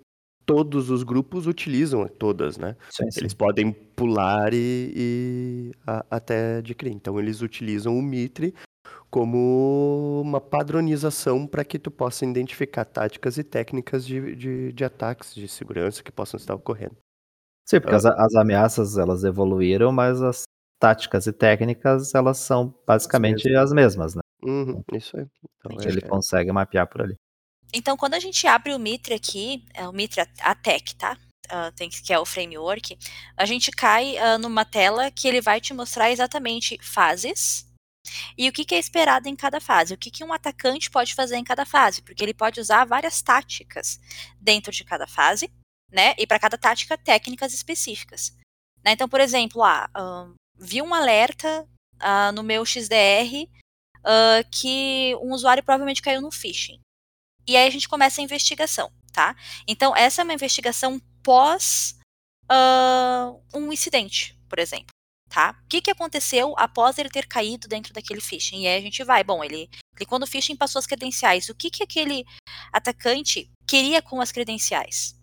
todos 0.46 0.90
os 0.90 1.02
grupos 1.02 1.48
utilizam 1.48 2.08
todas, 2.08 2.58
né? 2.58 2.76
Sim, 2.92 3.10
sim. 3.10 3.20
Eles 3.22 3.34
podem 3.34 3.72
pular 3.72 4.54
e, 4.54 4.94
e 4.96 5.72
a, 5.88 6.06
até 6.12 6.58
adquirir. 6.58 6.92
Então 6.94 7.20
eles 7.20 7.42
utilizam 7.42 7.98
o 7.98 8.02
Mitre 8.02 8.54
como 9.16 10.20
uma 10.22 10.42
padronização 10.42 11.48
para 11.48 11.64
que 11.64 11.80
tu 11.80 11.90
possa 11.90 12.26
identificar 12.26 12.84
táticas 12.84 13.38
e 13.38 13.46
técnicas 13.46 14.06
de, 14.06 14.36
de, 14.36 14.74
de 14.74 14.84
ataques 14.84 15.34
de 15.34 15.48
segurança 15.48 16.04
que 16.04 16.12
possam 16.12 16.38
estar 16.38 16.54
ocorrendo. 16.54 16.98
Sim, 17.66 17.80
porque 17.80 17.96
as, 17.96 18.06
as 18.06 18.36
ameaças 18.36 18.98
elas 18.98 19.24
evoluíram, 19.24 19.90
mas 19.90 20.22
as 20.22 20.44
táticas 20.82 21.28
e 21.28 21.32
técnicas 21.32 22.14
elas 22.14 22.40
são 22.40 22.78
basicamente 22.86 23.48
as 23.56 23.72
mesmas, 23.72 24.16
né? 24.16 24.22
Uhum, 24.44 24.84
isso 24.92 25.18
aí. 25.18 25.26
Então, 25.60 25.78
Ele 25.90 26.00
é, 26.04 26.10
consegue 26.10 26.52
mapear 26.52 26.86
por 26.86 27.02
ali. 27.02 27.16
Então, 27.74 27.96
quando 27.96 28.16
a 28.16 28.20
gente 28.20 28.46
abre 28.46 28.74
o 28.74 28.80
Mitre 28.80 29.14
aqui, 29.14 29.64
é 29.74 29.88
o 29.88 29.94
Mitre 29.94 30.20
Attack, 30.42 30.94
tá? 30.98 31.18
Ah, 31.50 31.72
tem 31.74 31.88
que 31.90 32.04
que 32.04 32.12
é 32.12 32.20
o 32.20 32.26
framework, 32.26 32.98
a 33.38 33.46
gente 33.46 33.72
cai 33.72 34.18
ah, 34.18 34.38
numa 34.38 34.66
tela 34.66 35.10
que 35.10 35.26
ele 35.26 35.40
vai 35.40 35.62
te 35.62 35.74
mostrar 35.74 36.12
exatamente 36.12 36.78
fases 36.82 37.66
e 38.38 38.48
o 38.48 38.52
que, 38.52 38.66
que 38.66 38.76
é 38.76 38.80
esperado 38.80 39.28
em 39.28 39.36
cada 39.36 39.60
fase, 39.60 39.94
o 39.94 39.98
que, 39.98 40.12
que 40.12 40.24
um 40.24 40.34
atacante 40.34 40.90
pode 40.90 41.14
fazer 41.14 41.38
em 41.38 41.44
cada 41.44 41.66
fase, 41.66 42.02
porque 42.02 42.24
ele 42.24 42.34
pode 42.34 42.60
usar 42.60 42.86
várias 42.86 43.22
táticas 43.22 44.00
dentro 44.40 44.72
de 44.72 44.84
cada 44.84 45.08
fase, 45.08 45.52
né? 45.92 46.14
E 46.18 46.28
para 46.28 46.40
cada 46.40 46.58
tática, 46.58 46.98
técnicas 46.98 47.54
específicas. 47.54 48.36
né? 48.84 48.92
Então, 48.92 49.10
por 49.10 49.22
exemplo, 49.22 49.64
ah, 49.64 49.90
vi 50.58 50.82
um 50.82 50.94
alerta 50.94 51.68
ah, 52.00 52.32
no 52.32 52.44
meu 52.44 52.66
XDR 52.66 53.48
ah, 54.04 54.44
que 54.52 55.16
um 55.22 55.34
usuário 55.34 55.64
provavelmente 55.64 56.02
caiu 56.02 56.22
no 56.22 56.32
phishing. 56.32 56.80
E 57.48 57.56
aí 57.56 57.68
a 57.68 57.72
gente 57.72 57.88
começa 57.88 58.22
a 58.22 58.24
investigação, 58.24 58.92
tá? 59.14 59.36
Então, 59.68 59.96
essa 59.96 60.22
é 60.22 60.24
uma 60.24 60.34
investigação 60.34 61.00
pós 61.24 61.98
ah, 62.50 63.34
um 63.54 63.72
incidente, 63.72 64.38
por 64.50 64.60
exemplo, 64.60 64.95
tá? 65.36 65.54
O 65.66 65.68
que, 65.68 65.82
que 65.82 65.92
aconteceu 65.92 66.56
após 66.58 66.98
ele 66.98 67.10
ter 67.10 67.28
caído 67.28 67.68
dentro 67.68 67.94
daquele 67.94 68.22
phishing? 68.22 68.62
E 68.62 68.68
aí 68.68 68.78
a 68.78 68.82
gente 68.82 69.04
vai, 69.04 69.22
bom, 69.22 69.44
ele 69.44 69.70
clicou 69.94 70.18
no 70.18 70.26
phishing, 70.26 70.56
passou 70.56 70.80
as 70.80 70.88
credenciais. 70.88 71.50
O 71.50 71.56
que, 71.56 71.70
que 71.70 71.84
aquele 71.84 72.24
atacante 72.72 73.52
queria 73.68 74.02
com 74.02 74.22
as 74.22 74.32
credenciais, 74.32 75.14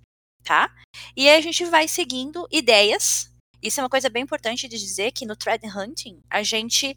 tá? 0.44 0.70
E 1.16 1.26
aí 1.26 1.38
a 1.38 1.40
gente 1.40 1.64
vai 1.64 1.88
seguindo 1.88 2.46
ideias. 2.52 3.32
Isso 3.62 3.80
é 3.80 3.82
uma 3.82 3.88
coisa 3.88 4.10
bem 4.10 4.22
importante 4.22 4.68
de 4.68 4.78
dizer 4.78 5.12
que 5.12 5.24
no 5.24 5.34
thread 5.34 5.66
hunting 5.66 6.20
a 6.28 6.42
gente 6.42 6.94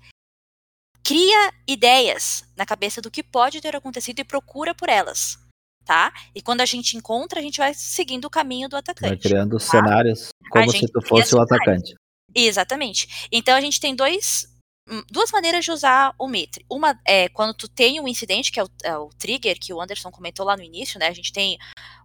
cria 1.01 1.53
ideias 1.65 2.43
na 2.57 2.65
cabeça 2.65 3.01
do 3.01 3.09
que 3.09 3.23
pode 3.23 3.61
ter 3.61 3.77
acontecido 3.77 4.19
e 4.19 4.25
procura 4.25 4.75
por 4.75 4.89
elas, 4.89 5.39
tá? 5.85 6.11
E 6.35 6.41
quando 6.41 6.59
a 6.59 6.65
gente 6.65 6.97
encontra, 6.97 7.39
a 7.39 7.43
gente 7.43 7.59
vai 7.59 7.73
seguindo 7.73 8.25
o 8.25 8.29
caminho 8.29 8.67
do 8.67 8.73
Vai 8.73 8.79
atacante. 8.81 9.21
criando 9.21 9.57
cenários 9.57 10.29
como 10.49 10.69
se 10.69 10.85
tu 10.87 11.01
fosse 11.01 11.27
o 11.33 11.37
cenários. 11.37 11.51
atacante. 11.51 11.95
Exatamente. 12.35 13.27
Então 13.31 13.55
a 13.55 13.61
gente 13.61 13.79
tem 13.79 13.95
dois, 13.95 14.45
hum, 14.89 15.01
duas 15.09 15.31
maneiras 15.31 15.63
de 15.63 15.71
usar 15.71 16.13
o 16.19 16.27
Mitre. 16.27 16.65
Uma 16.69 16.99
é 17.07 17.29
quando 17.29 17.53
tu 17.53 17.69
tem 17.69 17.99
um 18.01 18.07
incidente, 18.07 18.51
que 18.51 18.59
é 18.59 18.63
o, 18.63 18.69
é 18.83 18.97
o 18.97 19.09
trigger, 19.17 19.57
que 19.57 19.73
o 19.73 19.81
Anderson 19.81 20.11
comentou 20.11 20.45
lá 20.45 20.57
no 20.57 20.63
início, 20.63 20.99
né? 20.99 21.07
A 21.07 21.13
gente 21.13 21.31
tem 21.31 21.57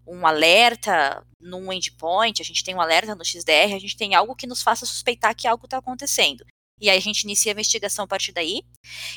um 0.07 0.25
alerta 0.25 1.27
num 1.41 1.73
endpoint, 1.73 2.41
a 2.41 2.45
gente 2.45 2.63
tem 2.63 2.75
um 2.75 2.81
alerta 2.81 3.15
no 3.15 3.25
XDR, 3.25 3.75
a 3.75 3.79
gente 3.79 3.97
tem 3.97 4.15
algo 4.15 4.37
que 4.37 4.47
nos 4.47 4.63
faça 4.63 4.87
suspeitar 4.87 5.35
que 5.35 5.49
algo 5.49 5.67
está 5.67 5.79
acontecendo. 5.79 6.45
E 6.81 6.89
aí 6.89 6.97
a 6.97 7.01
gente 7.01 7.25
inicia 7.25 7.53
a 7.53 7.55
investigação 7.55 8.05
a 8.05 8.09
partir 8.09 8.33
daí. 8.33 8.63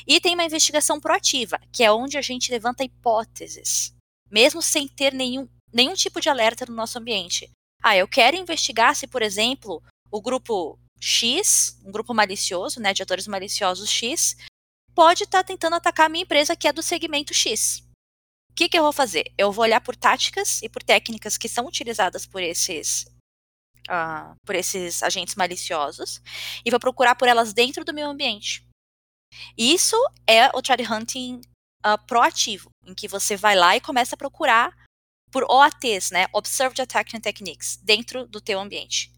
E 0.06 0.20
tem 0.20 0.34
uma 0.34 0.44
investigação 0.44 1.00
proativa, 1.00 1.58
que 1.72 1.82
é 1.82 1.90
onde 1.90 2.18
a 2.18 2.22
gente 2.22 2.50
levanta 2.50 2.84
hipóteses, 2.84 3.94
mesmo 4.30 4.60
sem 4.60 4.86
ter 4.86 5.14
nenhum, 5.14 5.48
nenhum 5.72 5.94
tipo 5.94 6.20
de 6.20 6.28
alerta 6.28 6.66
no 6.66 6.74
nosso 6.74 6.98
ambiente. 6.98 7.50
Ah, 7.82 7.96
eu 7.96 8.08
quero 8.08 8.36
investigar 8.36 8.94
se, 8.94 9.06
por 9.06 9.22
exemplo, 9.22 9.82
o 10.10 10.20
grupo 10.20 10.78
X, 11.06 11.78
um 11.84 11.92
grupo 11.92 12.14
malicioso, 12.14 12.80
né, 12.80 12.94
de 12.94 13.02
atores 13.02 13.26
maliciosos 13.26 13.90
X, 13.90 14.38
pode 14.94 15.24
estar 15.24 15.44
tentando 15.44 15.76
atacar 15.76 16.06
a 16.06 16.08
minha 16.08 16.22
empresa 16.22 16.56
que 16.56 16.66
é 16.66 16.72
do 16.72 16.82
segmento 16.82 17.34
X. 17.34 17.86
O 18.50 18.54
que, 18.54 18.70
que 18.70 18.78
eu 18.78 18.82
vou 18.82 18.92
fazer? 18.92 19.30
Eu 19.36 19.52
vou 19.52 19.64
olhar 19.64 19.82
por 19.82 19.94
táticas 19.94 20.62
e 20.62 20.68
por 20.68 20.82
técnicas 20.82 21.36
que 21.36 21.46
são 21.46 21.66
utilizadas 21.66 22.24
por 22.24 22.42
esses, 22.42 23.04
ah, 23.86 24.34
por 24.46 24.54
esses 24.54 25.02
agentes 25.02 25.34
maliciosos 25.34 26.22
e 26.64 26.70
vou 26.70 26.80
procurar 26.80 27.16
por 27.16 27.28
elas 27.28 27.52
dentro 27.52 27.84
do 27.84 27.92
meu 27.92 28.08
ambiente. 28.08 28.66
Isso 29.58 29.96
é 30.26 30.48
o 30.56 30.62
threat 30.62 30.90
hunting 30.90 31.42
ah, 31.82 31.98
proativo, 31.98 32.70
em 32.86 32.94
que 32.94 33.08
você 33.08 33.36
vai 33.36 33.54
lá 33.54 33.76
e 33.76 33.80
começa 33.80 34.14
a 34.14 34.18
procurar 34.18 34.74
por 35.30 35.44
OATs, 35.50 36.10
né, 36.10 36.28
Observed 36.32 36.80
Attacking 36.80 37.20
Techniques, 37.20 37.76
dentro 37.82 38.26
do 38.26 38.40
teu 38.40 38.58
ambiente. 38.58 39.13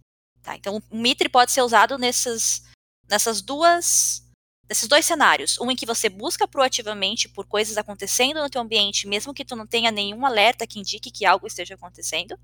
Tá? 0.46 0.54
Então, 0.54 0.80
o 0.88 0.96
Mitre 0.96 1.28
pode 1.28 1.50
ser 1.50 1.60
usado 1.62 1.98
nessas, 1.98 2.62
nessas 3.10 3.42
duas, 3.42 4.24
nesses 4.68 4.86
dois 4.86 5.04
cenários. 5.04 5.58
Um 5.60 5.72
em 5.72 5.74
que 5.74 5.84
você 5.84 6.08
busca 6.08 6.46
proativamente 6.46 7.28
por 7.28 7.48
coisas 7.48 7.76
acontecendo 7.76 8.40
no 8.40 8.48
teu 8.48 8.60
ambiente, 8.60 9.08
mesmo 9.08 9.34
que 9.34 9.44
tu 9.44 9.56
não 9.56 9.66
tenha 9.66 9.90
nenhum 9.90 10.24
alerta 10.24 10.64
que 10.64 10.78
indique 10.78 11.10
que 11.10 11.26
algo 11.26 11.48
esteja 11.48 11.74
acontecendo. 11.74 12.38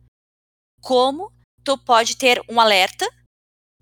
Como 0.80 1.32
tu 1.62 1.78
pode 1.78 2.16
ter 2.16 2.42
um 2.50 2.61
alerta 2.61 3.09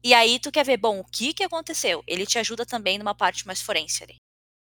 e 0.05 0.12
aí 0.12 0.39
tu 0.39 0.53
quer 0.53 0.67
ver, 0.67 0.77
bom, 0.77 1.00
o 1.00 1.05
que 1.05 1.33
que 1.33 1.43
aconteceu? 1.43 2.05
Ele 2.07 2.27
te 2.27 2.39
ajuda 2.39 2.67
também 2.67 2.99
numa 2.99 3.15
parte 3.15 3.47
mais 3.47 3.62
forense 3.62 4.05
ali. 4.05 4.17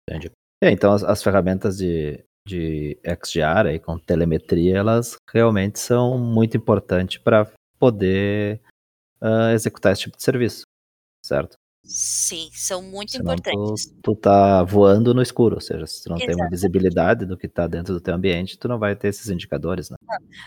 Entendi. 0.09 0.31
É, 0.65 0.71
então 0.71 0.95
as, 0.95 1.05
as 1.05 1.23
ferramentas 1.23 1.77
de, 1.77 2.25
de 2.49 2.99
XDR 3.05 3.69
aí, 3.69 3.79
com 3.79 3.99
telemetria, 3.99 4.79
elas 4.79 5.17
realmente 5.31 5.79
são 5.79 6.17
muito 6.17 6.57
importantes 6.57 7.19
para 7.19 7.53
poder 7.79 8.63
ah, 9.23 9.53
executar 9.53 9.93
esse 9.93 10.03
tipo 10.03 10.17
de 10.17 10.23
serviço, 10.23 10.65
certo? 11.25 11.57
Sim, 11.85 12.49
são 12.53 12.81
muito 12.81 13.13
Senão 13.13 13.35
importantes. 13.35 13.87
tu, 13.87 14.15
tu 14.15 14.17
tá 14.17 14.63
voando 14.63 15.13
no 15.13 15.21
escuro, 15.21 15.57
ou 15.57 15.61
seja, 15.61 15.85
se 15.87 16.05
tu 16.05 16.11
não 16.11 16.17
tem 16.17 16.35
uma 16.35 16.49
visibilidade 16.49 17.27
do 17.27 17.37
que 17.37 17.49
tá 17.49 17.67
dentro 17.67 17.93
do 17.93 18.01
teu 18.01 18.15
ambiente, 18.15 18.57
tu 18.57 18.69
não 18.69 18.79
vai 18.79 18.95
ter 18.95 19.09
esses 19.09 19.29
indicadores, 19.29 19.91
né? 19.91 19.97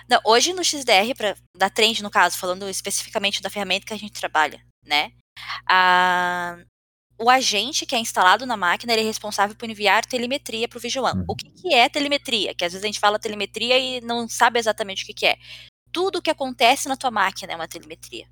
Não, 0.09 0.19
hoje 0.25 0.53
no 0.53 0.63
XDR, 0.63 1.13
pra, 1.15 1.35
da 1.57 1.69
Trend, 1.69 2.01
no 2.01 2.09
caso, 2.09 2.37
falando 2.37 2.69
especificamente 2.69 3.41
da 3.41 3.49
ferramenta 3.49 3.85
que 3.85 3.93
a 3.93 3.97
gente 3.97 4.17
trabalha, 4.19 4.61
né? 4.85 5.11
a- 5.67 6.57
o 7.17 7.29
agente 7.29 7.85
que 7.85 7.95
é 7.95 7.99
instalado 7.99 8.45
na 8.45 8.57
máquina 8.57 8.93
é 8.93 9.01
responsável 9.01 9.55
por 9.55 9.69
enviar 9.69 10.05
telemetria 10.05 10.67
para 10.67 10.77
o 10.77 10.81
Vigilant. 10.81 11.15
Uhum. 11.15 11.25
O 11.29 11.35
que, 11.35 11.49
que 11.49 11.73
é 11.73 11.87
telemetria? 11.87 12.53
Que 12.53 12.65
às 12.65 12.73
vezes 12.73 12.83
a 12.83 12.87
gente 12.87 12.99
fala 12.99 13.17
telemetria 13.17 13.77
e 13.77 14.01
não 14.01 14.27
sabe 14.27 14.59
exatamente 14.59 15.03
o 15.03 15.05
que, 15.05 15.13
que 15.13 15.25
é. 15.25 15.37
Tudo 15.93 16.21
que 16.21 16.29
acontece 16.29 16.89
na 16.89 16.97
tua 16.97 17.09
máquina 17.11 17.53
é 17.53 17.55
uma 17.55 17.69
telemetria. 17.69 18.27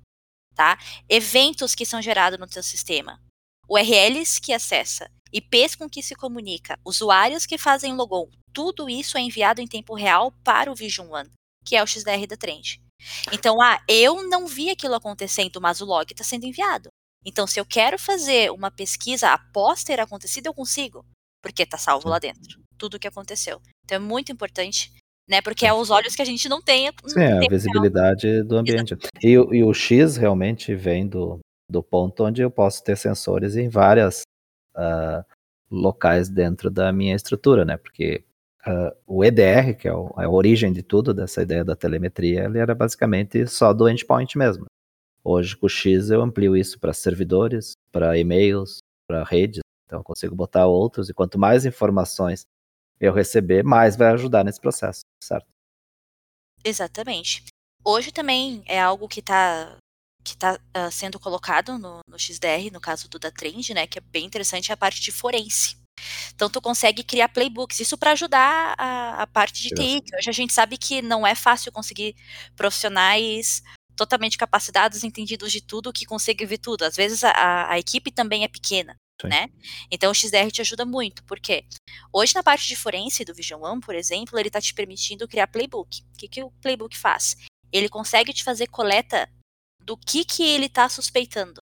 Tá? 0.54 0.78
Eventos 1.08 1.74
que 1.74 1.84
são 1.84 2.00
gerados 2.00 2.38
no 2.38 2.46
teu 2.46 2.62
sistema. 2.62 3.20
URLs 3.68 4.40
que 4.40 4.52
acessa. 4.52 5.10
IPs 5.32 5.74
com 5.74 5.88
que 5.88 6.02
se 6.02 6.14
comunica. 6.14 6.78
Usuários 6.84 7.44
que 7.44 7.58
fazem 7.58 7.94
logon. 7.94 8.30
Tudo 8.52 8.88
isso 8.88 9.18
é 9.18 9.20
enviado 9.20 9.60
em 9.60 9.66
tempo 9.66 9.94
real 9.94 10.30
para 10.44 10.70
o 10.70 10.74
Vision 10.74 11.10
One, 11.10 11.30
que 11.64 11.74
é 11.74 11.82
o 11.82 11.86
XDR 11.86 12.26
da 12.28 12.36
Trend. 12.36 12.80
Então, 13.32 13.60
ah, 13.60 13.82
eu 13.88 14.28
não 14.28 14.46
vi 14.46 14.70
aquilo 14.70 14.94
acontecendo, 14.94 15.60
mas 15.60 15.80
o 15.80 15.84
log 15.84 16.10
está 16.10 16.22
sendo 16.22 16.46
enviado. 16.46 16.88
Então, 17.24 17.46
se 17.46 17.58
eu 17.58 17.64
quero 17.64 17.98
fazer 17.98 18.50
uma 18.52 18.70
pesquisa 18.70 19.30
após 19.30 19.82
ter 19.82 19.98
acontecido, 19.98 20.46
eu 20.46 20.54
consigo, 20.54 21.04
porque 21.42 21.62
está 21.62 21.78
salvo 21.78 22.08
lá 22.08 22.18
dentro, 22.18 22.62
tudo 22.78 22.94
o 22.94 23.00
que 23.00 23.08
aconteceu. 23.08 23.60
Então, 23.84 23.96
é 23.96 23.98
muito 23.98 24.30
importante, 24.30 24.92
né? 25.28 25.40
Porque 25.42 25.66
é 25.66 25.72
os 25.72 25.90
olhos 25.90 26.14
que 26.14 26.22
a 26.22 26.24
gente 26.24 26.48
não 26.48 26.60
tem. 26.62 26.90
Sim, 27.06 27.20
é 27.20 27.46
a 27.46 27.48
visibilidade 27.48 28.42
do 28.42 28.56
ambiente. 28.56 28.96
E, 29.22 29.38
o- 29.38 29.54
e 29.54 29.62
o 29.64 29.72
X 29.72 30.16
realmente 30.16 30.74
vem 30.74 31.06
do, 31.06 31.38
do 31.70 31.82
ponto 31.82 32.24
onde 32.24 32.42
eu 32.42 32.50
posso 32.50 32.82
ter 32.84 32.96
sensores 32.96 33.56
em 33.56 33.68
várias 33.68 34.22
ah, 34.76 35.24
locais 35.70 36.28
dentro 36.28 36.70
da 36.70 36.92
minha 36.92 37.14
estrutura, 37.14 37.64
né? 37.64 37.76
Porque 37.76 38.24
ah, 38.66 38.94
o 39.06 39.24
EDR, 39.24 39.74
que 39.76 39.88
é, 39.88 39.92
o- 39.94 40.14
é 40.18 40.24
a 40.24 40.30
origem 40.30 40.72
de 40.72 40.82
tudo 40.82 41.12
dessa 41.14 41.42
ideia 41.42 41.64
da 41.64 41.76
telemetria, 41.76 42.44
ele 42.44 42.58
era 42.58 42.74
basicamente 42.74 43.46
só 43.46 43.72
do 43.72 43.88
endpoint 43.88 44.36
mesmo. 44.38 44.66
Hoje, 45.22 45.56
com 45.56 45.66
o 45.66 45.68
X, 45.70 46.10
eu 46.10 46.20
amplio 46.20 46.54
isso 46.56 46.78
para 46.78 46.92
servidores, 46.92 47.72
para 47.90 48.18
e-mails, 48.18 48.78
para 49.08 49.24
redes. 49.24 49.60
Então, 49.86 50.00
eu 50.00 50.04
consigo 50.04 50.34
botar 50.34 50.66
outros, 50.66 51.08
e 51.08 51.14
quanto 51.14 51.38
mais 51.38 51.64
informações 51.64 52.42
eu 53.00 53.12
receber, 53.12 53.62
mais 53.62 53.96
vai 53.96 54.08
ajudar 54.12 54.44
nesse 54.44 54.60
processo, 54.60 55.02
certo? 55.22 55.46
Exatamente. 56.64 57.44
Hoje 57.84 58.10
também 58.10 58.62
é 58.66 58.80
algo 58.80 59.08
que 59.08 59.20
está 59.20 59.76
que 60.24 60.36
tá, 60.38 60.58
ah, 60.72 60.90
sendo 60.90 61.20
colocado 61.20 61.78
no, 61.78 62.00
no 62.08 62.18
XDR, 62.18 62.70
no 62.72 62.80
caso 62.80 63.08
do 63.10 63.18
da 63.18 63.30
Trend, 63.30 63.74
né? 63.74 63.86
Que 63.86 63.98
é 63.98 64.00
bem 64.00 64.24
interessante, 64.24 64.70
é 64.70 64.74
a 64.74 64.76
parte 64.76 65.02
de 65.02 65.12
forense. 65.12 65.76
Então, 66.34 66.50
tu 66.50 66.60
consegue 66.60 67.04
criar 67.04 67.28
playbooks, 67.28 67.78
isso 67.78 67.96
para 67.96 68.12
ajudar 68.12 68.74
a, 68.78 69.22
a 69.22 69.26
parte 69.26 69.62
de 69.62 69.70
TI, 69.70 70.00
que 70.00 70.16
hoje 70.16 70.30
a 70.30 70.32
gente 70.32 70.52
sabe 70.52 70.76
que 70.76 71.02
não 71.02 71.26
é 71.26 71.34
fácil 71.34 71.70
conseguir 71.70 72.16
profissionais 72.56 73.62
totalmente 73.94 74.36
capacitados, 74.36 75.04
entendidos 75.04 75.52
de 75.52 75.60
tudo, 75.60 75.92
que 75.92 76.04
conseguem 76.04 76.46
ver 76.46 76.58
tudo. 76.58 76.82
Às 76.84 76.96
vezes 76.96 77.22
a, 77.22 77.70
a 77.70 77.78
equipe 77.78 78.10
também 78.10 78.44
é 78.44 78.48
pequena, 78.48 78.96
Né? 79.22 79.48
Então 79.90 80.10
o 80.10 80.14
XDR 80.14 80.50
te 80.50 80.60
ajuda 80.60 80.84
muito, 80.84 81.22
porque 81.24 81.64
hoje 82.12 82.34
na 82.34 82.42
parte 82.42 82.66
de 82.66 82.76
forense 82.76 83.24
do 83.24 83.34
Vision 83.34 83.62
One, 83.62 83.80
por 83.80 83.94
exemplo, 83.94 84.38
ele 84.38 84.48
está 84.48 84.60
te 84.60 84.74
permitindo 84.74 85.28
criar 85.28 85.46
playbook. 85.46 86.02
O 86.02 86.18
que, 86.18 86.28
que 86.28 86.42
o 86.42 86.50
playbook 86.60 86.96
faz? 86.98 87.36
Ele 87.72 87.88
consegue 87.88 88.32
te 88.32 88.42
fazer 88.42 88.66
coleta 88.66 89.30
do 89.80 89.96
que, 89.96 90.24
que 90.24 90.42
ele 90.42 90.66
está 90.66 90.88
suspeitando. 90.88 91.60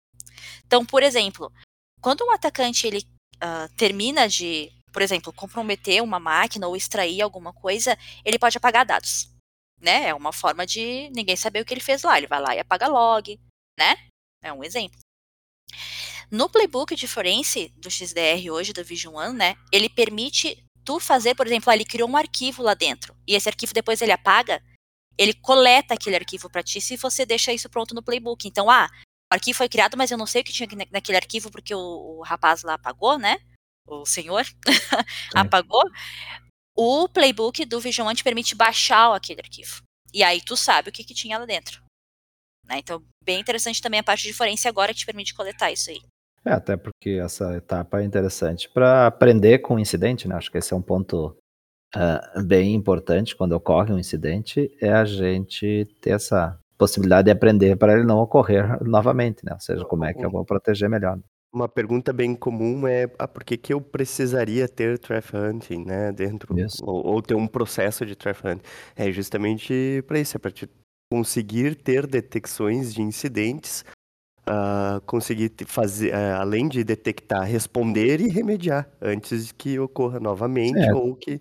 Então, 0.67 0.85
por 0.85 1.03
exemplo, 1.03 1.53
quando 2.01 2.25
um 2.25 2.33
atacante 2.33 2.87
ele 2.87 3.07
ah, 3.41 3.69
termina 3.77 4.27
de 4.29 4.73
por 4.93 5.03
exemplo, 5.03 5.33
comprometer 5.33 6.03
uma 6.03 6.21
máquina 6.21 6.69
ou 6.69 6.77
extrair 6.77 7.23
alguma 7.23 7.53
coisa, 7.53 7.97
ele 8.25 8.39
pode 8.39 8.59
apagar 8.59 8.85
dados. 8.85 9.31
Né? 9.81 10.09
É 10.09 10.15
uma 10.15 10.33
forma 10.33 10.67
de 10.67 11.11
ninguém 11.11 11.35
saber 11.35 11.61
o 11.61 11.65
que 11.65 11.75
ele 11.75 11.81
fez 11.81 12.03
lá. 12.03 12.19
Ele 12.19 12.27
vai 12.27 12.41
lá 12.41 12.55
e 12.55 12.61
apaga 12.61 12.87
log, 12.87 13.41
né? 13.77 13.97
É 14.43 14.53
um 14.53 14.63
exemplo. 14.63 14.99
No 16.33 16.49
playbook 16.49 16.97
de 16.97 17.07
forense 17.07 17.69
do 17.77 17.91
XDR 17.91 18.51
hoje, 18.51 18.73
do 18.73 18.83
Vision 18.83 19.15
One, 19.15 19.37
né? 19.37 19.55
Ele 19.71 19.91
permite 19.91 20.57
tu 20.83 20.99
fazer, 20.99 21.35
por 21.35 21.47
exemplo, 21.47 21.71
ele 21.71 21.85
criou 21.85 22.09
um 22.09 22.17
arquivo 22.17 22.63
lá 22.63 22.73
dentro. 22.73 23.15
E 23.29 23.35
esse 23.35 23.51
arquivo 23.51 23.75
depois 23.75 24.01
ele 24.01 24.13
apaga, 24.13 24.63
ele 25.19 25.35
coleta 25.35 25.93
aquele 25.93 26.17
arquivo 26.17 26.49
para 26.49 26.63
ti 26.63 26.81
se 26.81 26.97
você 26.97 27.27
deixa 27.27 27.53
isso 27.53 27.69
pronto 27.69 27.95
no 27.95 28.03
playbook. 28.03 28.49
Então, 28.49 28.71
ah, 28.71 28.89
o 29.31 29.35
arquivo 29.35 29.59
foi 29.59 29.69
criado, 29.69 29.95
mas 29.95 30.11
eu 30.11 30.17
não 30.17 30.27
sei 30.27 30.41
o 30.41 30.45
que 30.45 30.55
tinha 30.55 30.67
naquele 30.91 31.19
arquivo 31.19 31.51
porque 31.51 31.75
o, 31.75 32.19
o 32.19 32.23
rapaz 32.23 32.63
lá 32.63 32.75
apagou, 32.75 33.19
né? 33.19 33.39
O 33.87 34.07
senhor 34.07 34.47
apagou. 35.37 35.85
O 36.75 37.11
playbook 37.11 37.67
do 37.67 37.79
Vision 37.79 38.07
One 38.07 38.17
te 38.17 38.25
permite 38.25 38.55
baixar 38.55 39.15
aquele 39.15 39.43
arquivo. 39.43 39.83
E 40.15 40.25
aí 40.25 40.41
tu 40.41 40.57
sabe 40.57 40.89
o 40.89 40.93
que, 40.93 41.05
que 41.05 41.13
tinha 41.13 41.37
lá 41.37 41.45
dentro. 41.45 41.83
Né? 42.65 42.79
Então, 42.79 43.05
bem 43.23 43.39
interessante 43.39 43.83
também 43.83 44.01
a 44.01 44.05
parte 44.05 44.23
de 44.23 44.33
forense 44.33 44.67
agora 44.67 44.95
que 44.95 45.01
te 45.01 45.07
permite 45.07 45.35
coletar 45.35 45.71
isso 45.71 45.91
aí. 45.91 46.01
É, 46.45 46.53
até 46.53 46.77
porque 46.77 47.21
essa 47.23 47.57
etapa 47.57 48.01
é 48.01 48.05
interessante 48.05 48.69
para 48.69 49.07
aprender 49.07 49.61
com 49.61 49.77
o 49.77 49.79
incidente, 49.79 50.27
né? 50.27 50.35
Acho 50.35 50.51
que 50.51 50.59
esse 50.59 50.73
é 50.73 50.77
um 50.77 50.83
ponto 50.83 51.37
uh, 51.95 52.43
bem 52.45 52.75
importante 52.75 53.37
quando 53.37 53.53
ocorre 53.53 53.93
um 53.93 53.99
incidente, 53.99 54.71
é 54.81 54.93
a 54.93 55.05
gente 55.05 55.87
ter 56.01 56.11
essa 56.11 56.59
possibilidade 56.77 57.27
de 57.27 57.31
aprender 57.31 57.77
para 57.77 57.93
ele 57.95 58.05
não 58.05 58.19
ocorrer 58.19 58.83
novamente, 58.83 59.45
né? 59.45 59.53
Ou 59.53 59.61
seja, 59.61 59.85
como 59.85 60.05
é 60.05 60.13
que 60.13 60.25
eu 60.25 60.31
vou 60.31 60.45
proteger 60.45 60.89
melhor. 60.89 61.19
Uma 61.55 61.69
pergunta 61.69 62.13
bem 62.15 62.35
comum 62.35 62.89
é 62.89 63.05
ah, 63.19 63.29
por 63.29 63.45
que, 63.45 63.59
que 63.59 63.75
eu 63.75 63.81
precisaria 63.81 64.67
ter 64.67 64.99
trap 64.99 65.37
hunting, 65.37 65.85
né, 65.85 66.11
dentro, 66.11 66.57
ou, 66.83 67.07
ou, 67.07 67.23
ter 67.23 67.35
um 67.35 67.47
processo 67.47 68.07
de 68.07 68.17
trap 68.17 68.39
hunting? 68.43 68.63
É 68.97 69.13
justamente 69.13 70.03
para 70.09 70.19
isso, 70.19 70.37
é 70.37 70.41
para 70.41 70.51
conseguir 71.13 71.77
ter 71.77 72.07
detecções 72.07 72.93
de 72.95 73.03
incidentes 73.03 73.85
uh, 74.49 75.01
conseguir 75.03 75.53
fazer, 75.67 76.13
uh, 76.13 76.41
além 76.41 76.69
de 76.69 76.85
detectar, 76.85 77.45
responder 77.45 78.21
e 78.21 78.29
remediar 78.29 78.89
antes 79.01 79.53
que 79.53 79.79
ocorra 79.79 80.19
novamente 80.21 80.79
é. 80.79 80.95
ou 80.95 81.15
que 81.15 81.41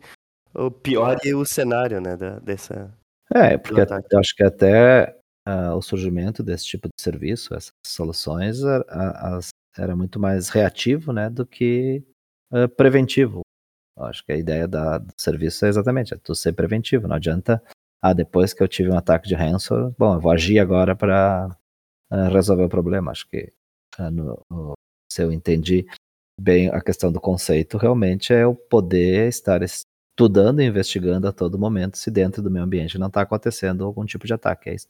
ou 0.53 0.69
piore 0.69 1.33
o 1.33 1.45
cenário, 1.45 2.01
né, 2.01 2.17
da, 2.17 2.39
dessa. 2.39 2.93
É, 3.33 3.57
porque 3.57 3.79
eu 3.79 4.19
acho 4.19 4.35
que 4.35 4.43
até 4.43 5.15
uh, 5.47 5.73
o 5.75 5.81
surgimento 5.81 6.43
desse 6.43 6.65
tipo 6.65 6.89
de 6.89 7.01
serviço, 7.01 7.53
essas 7.53 7.71
soluções, 7.85 8.59
era 9.77 9.95
muito 9.95 10.19
mais 10.19 10.49
reativo, 10.49 11.13
né, 11.13 11.29
do 11.29 11.45
que 11.45 12.03
preventivo. 12.75 13.39
Eu 13.97 14.03
acho 14.03 14.25
que 14.25 14.33
a 14.33 14.37
ideia 14.37 14.67
da, 14.67 14.97
do 14.97 15.13
serviço 15.17 15.65
é 15.65 15.69
exatamente, 15.69 16.13
é 16.13 16.17
tu 16.17 16.35
ser 16.35 16.51
preventivo. 16.51 17.07
Não 17.07 17.15
adianta, 17.15 17.63
ah, 18.01 18.11
depois 18.11 18.53
que 18.53 18.61
eu 18.61 18.67
tive 18.67 18.89
um 18.89 18.97
ataque 18.97 19.29
de 19.29 19.35
ransomware, 19.35 19.93
bom, 19.97 20.15
eu 20.15 20.19
vou 20.19 20.33
agir 20.33 20.59
agora 20.59 20.93
para 20.93 21.55
resolver 22.31 22.63
o 22.63 22.69
problema. 22.69 23.11
Acho 23.11 23.27
que 23.27 23.51
no, 24.11 24.43
no, 24.49 24.73
se 25.11 25.21
eu 25.21 25.31
entendi 25.31 25.85
bem 26.39 26.69
a 26.69 26.81
questão 26.81 27.11
do 27.11 27.21
conceito, 27.21 27.77
realmente 27.77 28.33
é 28.33 28.45
o 28.45 28.55
poder 28.55 29.27
estar 29.27 29.61
estudando 29.61 30.61
e 30.61 30.65
investigando 30.65 31.27
a 31.27 31.31
todo 31.31 31.59
momento 31.59 31.97
se 31.97 32.09
dentro 32.09 32.41
do 32.41 32.51
meu 32.51 32.63
ambiente 32.63 32.97
não 32.97 33.07
está 33.07 33.21
acontecendo 33.21 33.85
algum 33.85 34.05
tipo 34.05 34.25
de 34.25 34.33
ataque. 34.33 34.69
É 34.69 34.75
isso. 34.75 34.87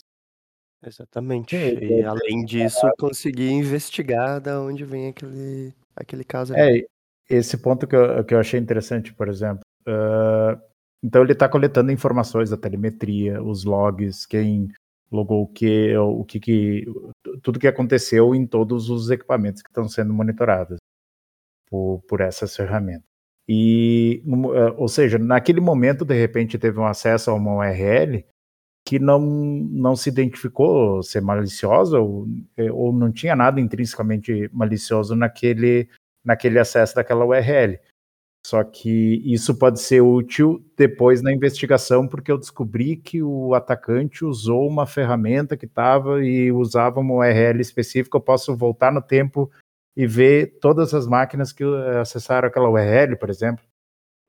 Exatamente. 0.83 1.55
E 1.55 2.03
além 2.03 2.43
disso, 2.43 2.81
conseguir 2.97 3.51
investigar 3.51 4.41
da 4.41 4.59
onde 4.59 4.83
vem 4.83 5.09
aquele, 5.09 5.73
aquele 5.95 6.23
caso. 6.23 6.55
É, 6.55 6.83
esse 7.29 7.57
ponto 7.57 7.85
que 7.85 7.95
eu, 7.95 8.23
que 8.23 8.33
eu 8.33 8.39
achei 8.39 8.59
interessante, 8.59 9.13
por 9.13 9.27
exemplo. 9.27 9.61
Uh, 9.87 10.59
então 11.03 11.23
ele 11.23 11.33
está 11.33 11.47
coletando 11.47 11.91
informações 11.91 12.49
da 12.49 12.57
telemetria, 12.57 13.41
os 13.41 13.63
logs, 13.63 14.25
quem 14.25 14.69
logou 15.11 15.43
o 15.43 15.47
que, 15.47 15.95
o 15.97 16.23
que, 16.23 16.39
que 16.39 16.85
tudo 17.43 17.59
que 17.59 17.67
aconteceu 17.67 18.33
em 18.33 18.47
todos 18.47 18.89
os 18.89 19.09
equipamentos 19.09 19.61
que 19.61 19.69
estão 19.69 19.87
sendo 19.87 20.13
monitorados 20.13 20.77
por, 21.69 22.01
por 22.07 22.21
essas 22.21 22.55
ferramentas. 22.55 23.11
E, 23.47 24.23
eh, 24.25 24.73
ou 24.77 24.87
seja, 24.87 25.17
naquele 25.17 25.59
momento, 25.59 26.05
de 26.05 26.13
repente, 26.13 26.57
teve 26.57 26.79
um 26.79 26.85
acesso 26.85 27.31
a 27.31 27.33
uma 27.33 27.55
URL 27.57 28.23
que 28.85 28.97
não, 28.99 29.19
não 29.19 29.95
se 29.95 30.09
identificou 30.09 31.03
ser 31.03 31.21
maliciosa 31.21 31.99
ou, 31.99 32.27
eh, 32.57 32.71
ou 32.71 32.93
não 32.93 33.11
tinha 33.11 33.35
nada 33.35 33.59
intrinsecamente 33.59 34.49
malicioso 34.53 35.15
naquele, 35.15 35.89
naquele 36.23 36.59
acesso 36.59 36.95
daquela 36.95 37.25
URL. 37.25 37.79
Só 38.45 38.63
que 38.63 39.21
isso 39.23 39.55
pode 39.55 39.79
ser 39.79 40.01
útil 40.01 40.65
depois 40.75 41.21
na 41.21 41.31
investigação, 41.31 42.07
porque 42.07 42.31
eu 42.31 42.37
descobri 42.37 42.97
que 42.97 43.21
o 43.21 43.53
atacante 43.53 44.25
usou 44.25 44.67
uma 44.67 44.87
ferramenta 44.87 45.55
que 45.55 45.65
estava 45.65 46.23
e 46.25 46.51
usava 46.51 46.99
uma 46.99 47.13
URL 47.15 47.61
específica. 47.61 48.17
Eu 48.17 48.21
posso 48.21 48.55
voltar 48.55 48.91
no 48.91 49.01
tempo 49.01 49.49
e 49.95 50.07
ver 50.07 50.57
todas 50.59 50.93
as 50.93 51.05
máquinas 51.05 51.53
que 51.53 51.63
acessaram 51.99 52.47
aquela 52.47 52.69
URL, 52.69 53.15
por 53.15 53.29
exemplo. 53.29 53.63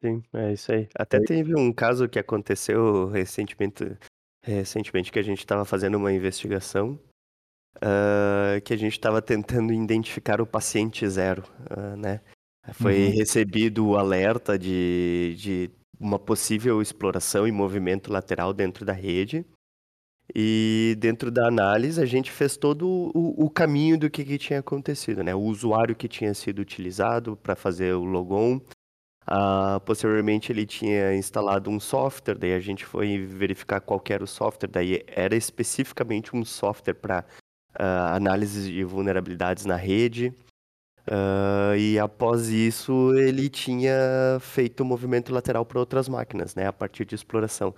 Sim, 0.04 0.22
é 0.34 0.52
isso 0.52 0.72
aí. 0.72 0.88
Até 0.94 1.20
teve 1.20 1.54
um 1.54 1.72
caso 1.72 2.08
que 2.08 2.18
aconteceu 2.18 3.06
recentemente, 3.06 3.96
recentemente 4.44 5.12
que 5.12 5.18
a 5.18 5.22
gente 5.22 5.38
estava 5.38 5.64
fazendo 5.64 5.94
uma 5.94 6.12
investigação, 6.12 6.98
uh, 7.76 8.60
que 8.64 8.74
a 8.74 8.76
gente 8.76 8.92
estava 8.92 9.22
tentando 9.22 9.72
identificar 9.72 10.40
o 10.40 10.46
paciente 10.46 11.08
zero, 11.08 11.44
uh, 11.70 11.96
né? 11.96 12.20
Foi 12.72 13.06
uhum. 13.06 13.10
recebido 13.10 13.88
o 13.88 13.96
alerta 13.96 14.58
de, 14.58 15.34
de 15.36 15.70
uma 15.98 16.18
possível 16.18 16.80
exploração 16.80 17.46
e 17.46 17.52
movimento 17.52 18.12
lateral 18.12 18.52
dentro 18.52 18.84
da 18.84 18.92
rede. 18.92 19.44
E 20.34 20.96
dentro 20.98 21.30
da 21.30 21.46
análise, 21.46 22.00
a 22.00 22.06
gente 22.06 22.30
fez 22.30 22.56
todo 22.56 22.88
o, 22.88 23.44
o 23.44 23.50
caminho 23.50 23.98
do 23.98 24.08
que, 24.08 24.24
que, 24.24 24.38
tinha 24.38 24.60
acontecido, 24.60 25.22
né? 25.22 25.34
O 25.34 25.40
usuário 25.40 25.96
que 25.96 26.08
tinha 26.08 26.32
sido 26.32 26.60
utilizado 26.60 27.36
para 27.36 27.56
fazer 27.56 27.94
o 27.94 28.04
logon. 28.04 28.60
Uh, 29.28 29.78
posteriormente, 29.84 30.50
ele 30.50 30.64
tinha 30.64 31.14
instalado 31.14 31.68
um 31.68 31.78
software, 31.78 32.38
daí 32.38 32.54
a 32.54 32.60
gente 32.60 32.84
foi 32.84 33.18
verificar 33.18 33.80
qual 33.80 34.02
era 34.08 34.24
o 34.24 34.26
software, 34.26 34.68
daí 34.70 35.04
era 35.06 35.36
especificamente 35.36 36.34
um 36.34 36.44
software 36.44 36.94
para 36.94 37.24
ah, 37.74 38.14
análise 38.14 38.70
de 38.70 38.84
vulnerabilidades 38.84 39.64
na 39.64 39.76
rede. 39.76 40.34
Uh, 41.06 41.74
e 41.76 41.98
após 41.98 42.48
isso, 42.48 43.12
ele 43.14 43.48
tinha 43.48 44.38
feito 44.40 44.84
movimento 44.84 45.32
lateral 45.32 45.66
para 45.66 45.80
outras 45.80 46.08
máquinas, 46.08 46.54
né, 46.54 46.66
a 46.66 46.72
partir 46.72 47.04
de 47.04 47.14
exploração. 47.14 47.74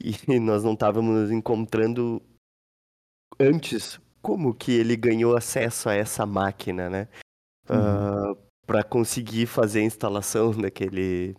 E 0.00 0.12
nós 0.40 0.64
não 0.64 0.72
estávamos 0.72 1.30
encontrando 1.30 2.22
antes 3.38 4.00
como 4.22 4.54
que 4.54 4.72
ele 4.72 4.96
ganhou 4.96 5.36
acesso 5.36 5.88
a 5.88 5.94
essa 5.94 6.24
máquina, 6.24 6.88
né, 6.88 7.08
uhum. 7.68 8.32
uh, 8.32 8.38
para 8.66 8.82
conseguir 8.82 9.46
fazer 9.46 9.80
a 9.80 9.84
instalação 9.84 10.52
daquele. 10.56 11.34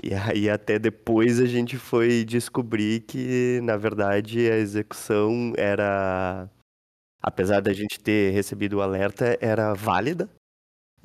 E 0.00 0.14
aí 0.14 0.48
até 0.48 0.78
depois 0.78 1.40
a 1.40 1.46
gente 1.46 1.76
foi 1.78 2.24
descobrir 2.24 3.00
que, 3.00 3.60
na 3.62 3.76
verdade, 3.76 4.48
a 4.50 4.56
execução 4.58 5.54
era 5.56 6.48
apesar 7.22 7.60
da 7.60 7.72
gente 7.72 8.00
ter 8.00 8.32
recebido 8.32 8.78
o 8.78 8.82
alerta, 8.82 9.36
era 9.40 9.74
válida. 9.74 10.28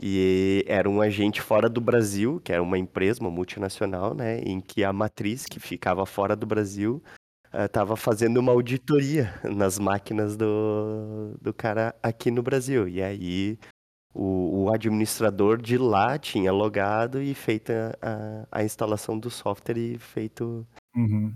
E 0.01 0.63
era 0.67 0.89
um 0.89 1.01
agente 1.01 1.41
fora 1.41 1.69
do 1.69 1.79
Brasil, 1.79 2.41
que 2.43 2.51
era 2.51 2.63
uma 2.63 2.77
empresa, 2.77 3.21
uma 3.21 3.29
multinacional, 3.29 4.15
né? 4.15 4.39
Em 4.39 4.59
que 4.59 4.83
a 4.83 4.91
matriz, 4.91 5.45
que 5.45 5.59
ficava 5.59 6.05
fora 6.05 6.35
do 6.35 6.45
Brasil, 6.45 7.03
estava 7.53 7.93
uh, 7.93 7.97
fazendo 7.97 8.37
uma 8.37 8.51
auditoria 8.51 9.33
nas 9.43 9.77
máquinas 9.77 10.35
do, 10.35 11.37
do 11.39 11.53
cara 11.53 11.93
aqui 12.01 12.31
no 12.31 12.41
Brasil. 12.41 12.87
E 12.87 13.01
aí 13.01 13.59
o, 14.13 14.63
o 14.63 14.73
administrador 14.73 15.61
de 15.61 15.77
lá 15.77 16.17
tinha 16.17 16.51
logado 16.51 17.21
e 17.21 17.33
feito 17.35 17.71
a, 18.01 18.47
a 18.51 18.63
instalação 18.63 19.19
do 19.19 19.29
software 19.29 19.77
e 19.77 19.97
feito 19.99 20.65
uhum 20.95 21.33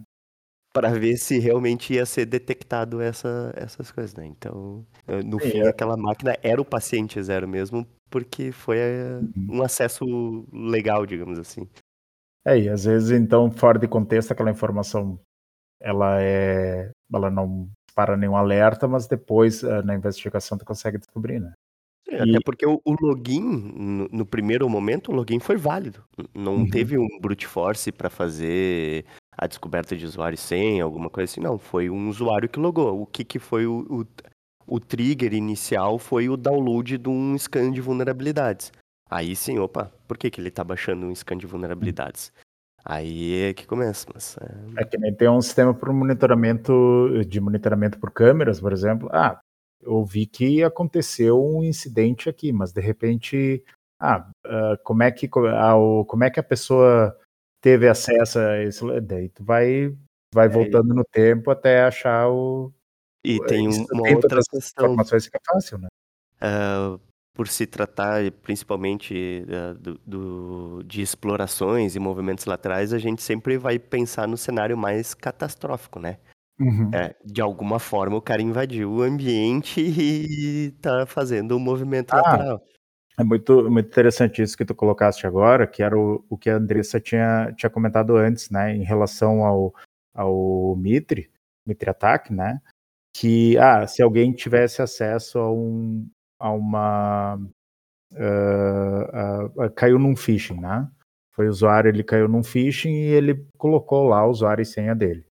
para 0.76 0.90
ver 0.90 1.16
se 1.16 1.40
realmente 1.40 1.94
ia 1.94 2.06
ser 2.06 2.26
detectado 2.26 3.00
essa, 3.00 3.54
essas 3.56 3.90
coisas, 3.94 4.14
né? 4.14 4.26
Então, 4.26 4.86
no 5.26 5.40
fim, 5.40 5.60
é. 5.60 5.70
aquela 5.70 5.96
máquina 5.96 6.36
era 6.44 6.62
o 6.62 6.66
paciente 6.66 7.24
zero 7.24 7.48
mesmo, 7.48 7.88
porque 8.10 8.52
foi 8.52 8.80
eh, 8.80 9.20
uhum. 9.38 9.60
um 9.60 9.64
acesso 9.64 10.04
legal, 10.52 11.06
digamos 11.06 11.40
assim. 11.40 11.66
É, 12.46 12.60
e 12.60 12.68
às 12.68 12.84
vezes, 12.84 13.12
então, 13.12 13.50
fora 13.50 13.80
de 13.80 13.88
contexto, 13.88 14.34
aquela 14.34 14.52
informação, 14.52 15.18
ela 15.82 16.22
é, 16.22 16.92
ela 17.14 17.32
não 17.32 17.70
para 17.96 18.18
nenhum 18.18 18.36
alerta, 18.36 18.86
mas 18.86 19.08
depois, 19.08 19.64
eh, 19.64 19.82
na 19.82 19.96
investigação, 19.96 20.58
tu 20.58 20.66
consegue 20.66 20.98
descobrir, 20.98 21.40
né? 21.40 21.54
É, 22.10 22.18
e... 22.18 22.32
Até 22.32 22.40
porque 22.44 22.66
o, 22.66 22.82
o 22.84 22.96
login, 23.02 23.40
no, 23.40 24.10
no, 24.12 24.26
primeiro 24.26 24.70
momento, 24.70 25.10
o 25.10 25.16
login 25.16 25.40
foi 25.40 25.56
válido. 25.56 26.04
Não 26.34 26.58
uhum. 26.58 26.70
teve 26.70 26.98
um 26.98 27.08
brute 27.22 27.48
force 27.48 27.94
para 27.94 28.10
fazer 28.10 29.06
a 29.38 29.48
descoberta 29.48 29.96
de 29.96 30.06
usuário 30.06 30.38
sem, 30.38 30.82
alguma 30.82 31.10
coisa 31.10 31.32
assim. 31.32 31.42
Não, 31.42 31.58
foi 31.58 31.90
um 31.90 32.10
usuário 32.10 32.50
que 32.50 32.60
logou. 32.60 33.02
O 33.02 33.06
que, 33.06 33.24
que 33.24 33.40
foi 33.40 33.66
o, 33.66 33.86
o, 34.68 34.76
o 34.76 34.80
trigger 34.80 35.34
inicial 35.34 36.00
foi 36.00 36.30
o 36.30 36.38
download 36.38 36.98
de 36.98 37.10
um 37.10 37.38
scan 37.38 37.72
de 37.72 37.82
vulnerabilidades. 37.82 38.72
Aí 39.10 39.36
sim, 39.36 39.60
opa, 39.60 39.92
por 40.08 40.18
que, 40.18 40.30
que 40.32 40.42
ele 40.42 40.50
tá 40.50 40.64
baixando 40.64 41.06
um 41.06 41.14
scan 41.14 41.38
de 41.38 41.46
vulnerabilidades? 41.46 42.32
Aí 42.84 43.50
é 43.50 43.54
que 43.54 43.66
começa, 43.66 44.08
mas. 44.14 44.38
É... 44.38 44.82
é 44.82 44.86
que 44.86 44.98
nem 44.98 45.14
tem 45.14 45.28
um 45.28 45.42
sistema 45.42 45.74
para 45.74 45.92
monitoramento 45.92 47.10
de 47.28 47.42
monitoramento 47.42 48.00
por 48.00 48.12
câmeras, 48.12 48.60
por 48.60 48.72
exemplo. 48.72 49.10
Ah, 49.12 49.40
eu 49.82 50.04
vi 50.06 50.26
que 50.26 50.64
aconteceu 50.64 51.44
um 51.44 51.64
incidente 51.64 52.30
aqui, 52.30 52.52
mas 52.52 52.72
de 52.72 52.82
repente, 52.82 53.64
ah, 54.00 54.30
uh, 54.46 54.78
como 54.84 55.04
é 55.04 55.12
que 55.12 55.28
ah, 55.28 55.74
como 56.08 56.24
é 56.24 56.30
que 56.30 56.40
a 56.40 56.44
pessoa 56.44 57.16
teve 57.66 57.90
acesso 57.90 58.38
a 58.38 58.64
isso? 58.64 59.02
Daí 59.02 59.30
tu 59.30 59.44
vai 59.44 59.92
vai 60.32 60.46
é, 60.46 60.50
voltando 60.50 60.94
no 60.94 61.04
tempo 61.04 61.50
até 61.50 61.82
achar 61.82 62.30
o 62.30 62.72
e 63.24 63.40
tem 63.48 63.68
uma 63.92 64.08
outra 64.08 64.40
questão. 64.48 64.86
Informações 64.86 65.26
fica 65.26 65.40
fácil, 65.44 65.80
né? 65.80 65.88
Uh, 66.44 67.00
por 67.34 67.48
se 67.48 67.66
tratar 67.66 68.32
principalmente 68.44 69.44
uh, 69.48 69.74
do, 69.74 70.00
do, 70.06 70.84
de 70.84 71.02
explorações 71.02 71.96
e 71.96 72.00
movimentos 72.00 72.46
laterais, 72.46 72.94
a 72.94 73.00
gente 73.00 73.24
sempre 73.24 73.58
vai 73.58 73.80
pensar 73.80 74.28
no 74.28 74.38
cenário 74.38 74.78
mais 74.78 75.16
catastrófico, 75.16 76.00
né? 76.00 76.20
Uhum. 76.60 76.92
É, 76.94 77.16
de 77.26 77.42
alguma 77.42 77.80
forma 77.80 78.16
o 78.16 78.22
cara 78.22 78.44
invadiu 78.44 78.92
o 78.92 79.02
ambiente 79.02 79.82
e 79.82 80.72
tá 80.82 81.08
fazendo 81.08 81.58
um 81.58 81.60
movimento 81.60 82.14
ah, 82.14 82.18
lateral. 82.18 82.62
É 83.18 83.24
muito, 83.24 83.70
muito 83.70 83.88
interessante 83.88 84.42
isso 84.42 84.58
que 84.58 84.66
tu 84.66 84.76
colocaste 84.76 85.26
agora, 85.26 85.66
que 85.66 85.82
era 85.82 85.98
o, 85.98 86.24
o 86.30 86.38
que 86.38 86.50
a 86.50 86.58
Andressa 86.58 87.00
tinha, 87.00 87.54
tinha 87.56 87.70
comentado 87.70 88.16
antes, 88.18 88.50
né, 88.50 88.76
em 88.76 88.84
relação 88.84 89.46
ao, 89.46 89.74
ao 90.14 90.76
Mitre, 90.76 91.32
Mitre 91.66 91.90
Attack, 91.90 92.34
né, 92.34 92.60
que 93.16 93.58
ah, 93.58 93.88
se 93.88 94.02
alguém 94.04 94.34
tivesse 94.34 94.82
acesso 94.82 95.40
a, 95.40 95.52
um, 95.52 96.06
a 96.38 96.52
uma. 96.52 97.36
Uh, 98.14 99.62
uh, 99.62 99.66
uh, 99.66 99.72
caiu 99.72 99.98
num 99.98 100.16
phishing, 100.16 100.60
né? 100.60 100.88
Foi 101.34 101.48
usuário, 101.48 101.90
ele 101.90 102.04
caiu 102.04 102.28
num 102.28 102.44
phishing 102.44 102.92
e 102.92 103.12
ele 103.12 103.46
colocou 103.58 104.08
lá 104.08 104.26
o 104.26 104.30
usuário 104.30 104.62
e 104.62 104.66
senha 104.66 104.94
dele. 104.94 105.26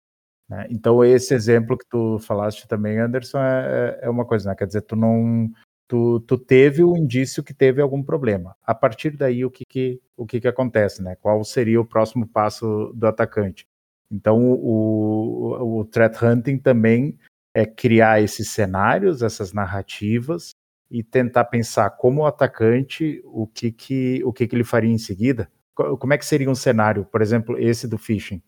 Né? 0.48 0.66
Então, 0.70 1.04
esse 1.04 1.34
exemplo 1.34 1.78
que 1.78 1.86
tu 1.88 2.18
falaste 2.18 2.66
também, 2.68 2.98
Anderson, 2.98 3.38
é, 3.38 3.98
é, 4.02 4.06
é 4.06 4.10
uma 4.10 4.24
coisa, 4.24 4.48
né? 4.48 4.56
Quer 4.56 4.66
dizer, 4.66 4.82
tu 4.82 4.96
não. 4.96 5.50
Tu, 5.86 6.20
tu 6.20 6.38
teve 6.38 6.82
o 6.82 6.96
indício 6.96 7.42
que 7.42 7.52
teve 7.52 7.82
algum 7.82 8.02
problema. 8.02 8.56
A 8.62 8.74
partir 8.74 9.10
daí, 9.16 9.44
o 9.44 9.50
que, 9.50 9.64
que, 9.68 10.00
o 10.16 10.24
que, 10.26 10.40
que 10.40 10.48
acontece, 10.48 11.02
né? 11.02 11.14
Qual 11.16 11.44
seria 11.44 11.80
o 11.80 11.84
próximo 11.84 12.26
passo 12.26 12.90
do 12.94 13.06
atacante? 13.06 13.66
Então, 14.10 14.42
o, 14.42 15.58
o, 15.60 15.80
o 15.80 15.84
threat 15.84 16.16
hunting 16.24 16.58
também 16.58 17.18
é 17.54 17.66
criar 17.66 18.20
esses 18.22 18.50
cenários, 18.50 19.22
essas 19.22 19.52
narrativas 19.52 20.50
e 20.90 21.02
tentar 21.02 21.44
pensar 21.44 21.90
como 21.90 22.26
atacante 22.26 23.22
o 23.24 23.46
que 23.46 23.72
que 23.72 24.22
o 24.24 24.32
que 24.32 24.46
que 24.46 24.56
ele 24.56 24.64
faria 24.64 24.90
em 24.90 24.98
seguida. 24.98 25.50
Como 25.74 26.12
é 26.12 26.18
que 26.18 26.24
seria 26.24 26.48
um 26.48 26.54
cenário, 26.54 27.04
por 27.04 27.20
exemplo, 27.20 27.58
esse 27.58 27.88
do 27.88 27.98
phishing? 27.98 28.40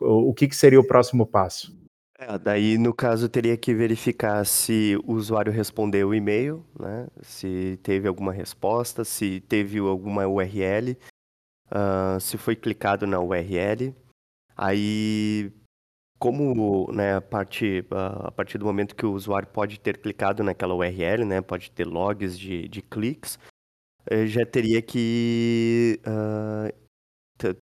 O 0.00 0.32
que 0.32 0.48
que 0.48 0.56
seria 0.56 0.80
o 0.80 0.86
próximo 0.86 1.26
passo? 1.26 1.76
É, 2.20 2.36
daí, 2.36 2.76
no 2.76 2.92
caso, 2.92 3.28
teria 3.28 3.56
que 3.56 3.72
verificar 3.72 4.44
se 4.44 4.96
o 5.04 5.12
usuário 5.12 5.52
respondeu 5.52 6.08
o 6.08 6.14
e-mail, 6.14 6.66
né? 6.78 7.06
se 7.22 7.78
teve 7.80 8.08
alguma 8.08 8.32
resposta, 8.32 9.04
se 9.04 9.40
teve 9.42 9.78
alguma 9.78 10.26
URL, 10.26 10.98
uh, 11.70 12.20
se 12.20 12.36
foi 12.36 12.56
clicado 12.56 13.06
na 13.06 13.20
URL. 13.20 13.94
Aí 14.56 15.52
como 16.18 16.90
né, 16.92 17.16
a, 17.16 17.20
partir, 17.20 17.86
a 17.92 18.32
partir 18.32 18.58
do 18.58 18.66
momento 18.66 18.96
que 18.96 19.06
o 19.06 19.12
usuário 19.12 19.48
pode 19.48 19.78
ter 19.78 19.98
clicado 19.98 20.42
naquela 20.42 20.74
URL, 20.74 21.24
né, 21.24 21.40
pode 21.40 21.70
ter 21.70 21.86
logs 21.86 22.36
de, 22.38 22.68
de 22.68 22.82
cliques, 22.82 23.38
eh, 24.10 24.26
já 24.26 24.44
teria 24.44 24.82
que 24.82 26.00
uh, 26.06 26.72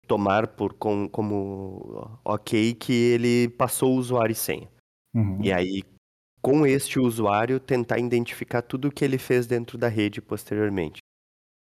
tomar 0.07 0.47
por 0.49 0.75
com, 0.75 1.09
como 1.09 2.19
ok 2.25 2.75
que 2.75 2.93
ele 2.93 3.49
passou 3.49 3.95
o 3.95 3.99
usuário 3.99 4.33
e 4.33 4.37
senha. 4.37 4.69
Uhum. 5.15 5.43
E 5.43 5.53
aí, 5.53 5.83
com 6.41 6.67
este 6.67 6.99
usuário, 6.99 7.59
tentar 7.59 7.99
identificar 7.99 8.63
tudo 8.63 8.89
o 8.89 8.93
que 8.93 9.05
ele 9.05 9.19
fez 9.19 9.47
dentro 9.47 9.77
da 9.77 9.89
rede 9.89 10.21
posteriormente. 10.21 10.99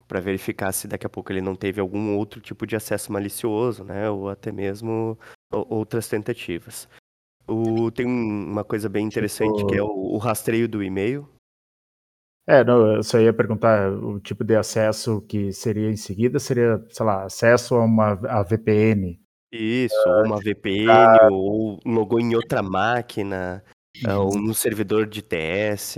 Para 0.07 0.21
verificar 0.21 0.71
se 0.71 0.87
daqui 0.87 1.05
a 1.05 1.09
pouco 1.09 1.31
ele 1.31 1.41
não 1.41 1.55
teve 1.55 1.81
algum 1.81 2.15
outro 2.15 2.39
tipo 2.39 2.65
de 2.65 2.75
acesso 2.75 3.11
malicioso, 3.11 3.83
né? 3.83 4.09
Ou 4.09 4.29
até 4.29 4.51
mesmo 4.51 5.17
outras 5.51 6.07
tentativas. 6.07 6.87
O, 7.47 7.89
tem 7.91 8.05
uma 8.05 8.63
coisa 8.63 8.87
bem 8.87 9.05
interessante 9.05 9.57
tipo... 9.57 9.67
que 9.67 9.77
é 9.77 9.83
o, 9.83 9.87
o 9.87 10.17
rastreio 10.17 10.67
do 10.67 10.83
e-mail. 10.83 11.27
É, 12.47 12.63
não, 12.63 12.95
eu 12.95 13.03
só 13.03 13.19
ia 13.19 13.33
perguntar 13.33 13.91
o 13.91 14.21
tipo 14.21 14.41
de 14.41 14.55
acesso 14.55 15.21
que 15.21 15.51
seria 15.51 15.89
em 15.89 15.97
seguida, 15.97 16.39
seria, 16.39 16.81
sei 16.89 17.05
lá, 17.05 17.25
acesso 17.25 17.75
a 17.75 17.83
uma 17.83 18.13
a 18.29 18.41
VPN. 18.41 19.19
Isso, 19.51 19.95
uh, 20.07 20.25
uma 20.25 20.37
VPN, 20.37 20.89
ah, 20.89 21.27
ou 21.29 21.79
logou 21.85 22.21
em 22.21 22.35
outra 22.35 22.63
máquina, 22.63 23.63
uh, 24.05 24.19
ou 24.19 24.39
no 24.39 24.53
servidor 24.53 25.07
de 25.07 25.21
TS. 25.21 25.97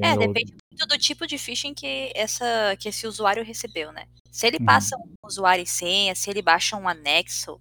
É, 0.00 0.16
depende 0.16 0.54
muito 0.70 0.86
do 0.86 0.98
tipo 0.98 1.26
de 1.26 1.38
phishing 1.38 1.74
que, 1.74 2.12
essa, 2.14 2.76
que 2.78 2.88
esse 2.88 3.06
usuário 3.06 3.44
recebeu, 3.44 3.92
né? 3.92 4.06
Se 4.30 4.46
ele 4.46 4.58
passa 4.58 4.96
uhum. 4.96 5.12
um 5.24 5.26
usuário 5.26 5.62
e 5.62 5.66
senha, 5.66 6.14
se 6.14 6.30
ele 6.30 6.42
baixa 6.42 6.76
um 6.76 6.88
anexo, 6.88 7.60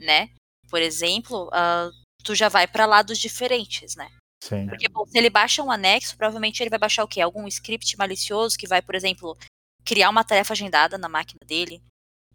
né? 0.00 0.30
Por 0.68 0.80
exemplo, 0.80 1.48
uh, 1.48 1.90
tu 2.24 2.34
já 2.34 2.48
vai 2.48 2.66
para 2.66 2.86
lados 2.86 3.18
diferentes, 3.18 3.94
né? 3.96 4.08
Sim. 4.42 4.66
Porque 4.66 4.88
bom, 4.88 5.04
se 5.06 5.16
ele 5.18 5.30
baixa 5.30 5.62
um 5.62 5.70
anexo, 5.70 6.16
provavelmente 6.16 6.62
ele 6.62 6.70
vai 6.70 6.78
baixar 6.78 7.04
o 7.04 7.08
quê? 7.08 7.20
Algum 7.20 7.46
script 7.48 7.96
malicioso 7.96 8.56
que 8.56 8.66
vai, 8.66 8.82
por 8.82 8.94
exemplo, 8.94 9.36
criar 9.84 10.10
uma 10.10 10.24
tarefa 10.24 10.52
agendada 10.52 10.98
na 10.98 11.08
máquina 11.08 11.40
dele, 11.46 11.82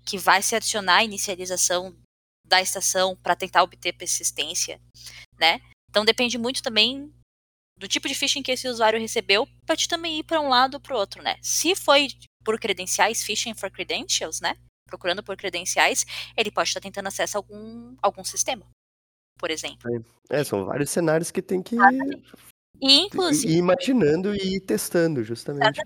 que 0.06 0.18
vai 0.18 0.42
se 0.42 0.56
adicionar 0.56 0.98
a 0.98 1.04
inicialização 1.04 1.96
da 2.46 2.62
estação 2.62 3.16
para 3.18 3.36
tentar 3.36 3.64
obter 3.64 3.94
persistência, 3.94 4.82
né? 5.40 5.62
Então 5.90 6.04
depende 6.04 6.38
muito 6.38 6.64
também 6.64 7.14
do 7.78 7.88
tipo 7.88 8.08
de 8.08 8.16
phishing 8.16 8.44
que 8.44 8.52
esse 8.52 8.68
usuário 8.68 9.00
recebeu, 9.00 9.48
pode 9.66 9.88
também 9.88 10.20
ir 10.20 10.24
para 10.24 10.40
um 10.40 10.50
lado 10.50 10.76
ou 10.76 10.80
para 10.80 10.96
o 10.96 11.00
outro, 11.00 11.22
né? 11.24 11.38
Se 11.42 11.76
foi 11.76 12.08
por 12.44 12.60
credenciais, 12.60 13.24
phishing 13.24 13.54
for 13.54 13.72
credentials, 13.72 14.40
né? 14.40 14.56
Procurando 14.88 15.24
por 15.24 15.36
credenciais, 15.38 16.06
ele 16.36 16.52
pode 16.52 16.70
estar 16.70 16.82
tentando 16.82 17.08
acesso 17.08 17.38
a 17.38 17.40
algum, 17.40 17.96
algum 18.02 18.24
sistema, 18.24 18.66
por 19.42 19.50
exemplo. 19.50 19.90
É, 20.30 20.44
são 20.44 20.66
vários 20.66 20.92
cenários 20.92 21.32
que 21.32 21.42
tem 21.42 21.62
que 21.62 21.76
e, 22.82 23.02
inclusive, 23.02 23.54
ir 23.54 23.58
imaginando 23.58 24.36
e 24.36 24.60
testando, 24.60 25.24
justamente. 25.24 25.82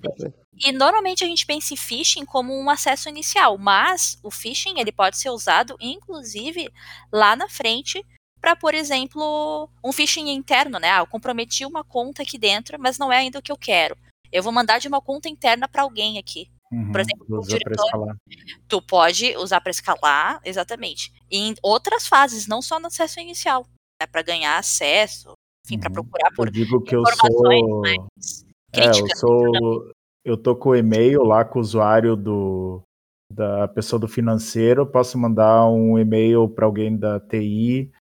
E 0.58 0.72
normalmente 0.72 1.24
a 1.24 1.28
gente 1.28 1.46
pensa 1.46 1.74
em 1.74 1.78
phishing 1.78 2.26
como 2.26 2.54
um 2.54 2.70
acesso 2.70 3.10
inicial, 3.10 3.58
mas 3.58 4.18
o 4.22 4.30
phishing 4.30 4.80
ele 4.80 4.91
pode 4.91 5.18
ser 5.18 5.30
usado, 5.30 5.76
inclusive, 5.82 6.70
lá 7.12 7.36
na 7.36 7.50
frente 7.50 8.06
para, 8.39 8.56
por 8.56 8.74
exemplo, 8.74 9.70
um 9.84 9.91
phishing 9.91 10.30
interno, 10.30 10.80
né? 10.80 10.91
Ah, 10.91 11.00
eu 11.00 11.08
comprometi 11.08 11.65
uma 11.65 11.84
conta 11.84 12.22
aqui 12.22 12.38
dentro, 12.38 12.80
mas 12.80 12.98
não 12.98 13.12
é 13.12 13.18
ainda 13.18 13.39
o 13.39 13.41
que 13.41 13.52
eu 13.52 13.58
quero. 13.58 13.98
Eu 14.32 14.44
vou 14.44 14.54
mandar 14.54 14.80
de 14.80 14.88
uma 14.88 15.02
conta 15.02 15.28
interna 15.28 15.68
para 15.68 15.82
alguém 15.82 16.18
aqui. 16.18 16.50
Uhum, 16.76 16.92
por 16.92 17.00
exemplo, 17.00 17.26
um 17.30 17.42
diretor, 17.42 18.18
tu 18.68 18.82
pode 18.82 19.36
usar 19.38 19.62
para 19.62 19.72
escalar, 19.72 20.42
exatamente. 20.44 21.14
em 21.32 21.56
outras 21.64 22.08
fases, 22.08 22.48
não 22.48 22.62
só 22.62 22.80
no 22.80 22.88
acesso 22.88 23.20
inicial, 23.20 23.66
né, 24.02 24.06
para 24.12 24.22
ganhar 24.22 24.58
acesso, 24.58 25.34
enfim, 25.66 25.76
uhum. 25.76 25.82
para 25.82 25.92
procurar 25.92 26.32
por 26.36 26.48
eu 26.48 26.52
digo 26.52 26.82
que 26.82 26.96
informações 26.96 27.62
eu 27.62 27.70
sou... 27.70 27.82
mais 27.82 28.46
críticas. 28.74 29.10
É, 29.10 29.14
eu 29.14 29.18
sou 29.18 29.92
eu 30.26 30.36
tô 30.36 30.56
com 30.56 30.70
o 30.70 30.76
e-mail 30.76 31.24
lá 31.24 31.46
com 31.46 31.60
o 31.60 31.62
usuário 31.62 32.16
do 32.16 32.82
da 33.32 33.68
pessoa 33.68 34.00
do 34.00 34.08
financeiro, 34.08 34.86
posso 34.86 35.18
mandar 35.18 35.68
um 35.68 35.98
e-mail 35.98 36.48
para 36.50 36.66
alguém 36.66 36.96
da 36.96 37.20
TI 37.20 37.92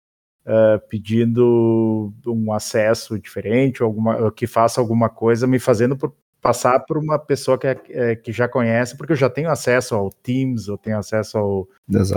uh, 0.45 0.79
pedindo 0.89 2.13
um 2.27 2.53
acesso 2.53 3.19
diferente, 3.19 3.83
ou 3.83 3.89
alguma, 3.89 4.33
que 4.33 4.47
faça 4.47 4.81
alguma 4.81 5.09
coisa, 5.09 5.47
me 5.47 5.59
fazendo 5.59 5.97
por, 5.97 6.15
passar 6.45 6.79
por 6.81 6.99
uma 6.99 7.19
pessoa 7.19 7.57
que, 7.57 7.67
é, 7.67 7.81
é, 7.89 8.15
que 8.15 8.31
já 8.31 8.47
conhece, 8.47 8.99
porque 8.99 9.15
eu 9.15 9.17
já 9.17 9.31
tenho 9.31 9.49
acesso 9.49 9.95
ao 9.95 10.11
Teams, 10.11 10.69
eu 10.69 10.77
tenho 10.77 10.99
acesso 10.99 11.39
ao, 11.39 11.67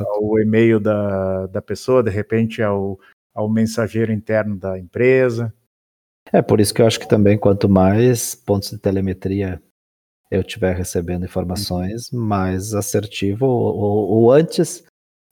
ao 0.05 0.39
e-mail 0.39 0.81
da, 0.81 1.47
da 1.47 1.61
pessoa, 1.61 2.03
de 2.03 2.09
repente 2.09 2.61
ao, 2.61 2.99
ao 3.33 3.49
mensageiro 3.49 4.11
interno 4.11 4.57
da 4.57 4.77
empresa. 4.77 5.53
É 6.33 6.41
por 6.41 6.59
isso 6.59 6.73
que 6.73 6.81
eu 6.81 6.85
acho 6.85 6.99
que 6.99 7.07
também 7.07 7.37
quanto 7.37 7.69
mais 7.69 8.35
pontos 8.35 8.69
de 8.69 8.77
telemetria 8.77 9.63
eu 10.29 10.41
estiver 10.41 10.75
recebendo 10.75 11.23
informações, 11.23 12.11
mais 12.11 12.73
assertivo 12.73 13.45
ou, 13.45 14.09
ou 14.09 14.29
antes 14.29 14.85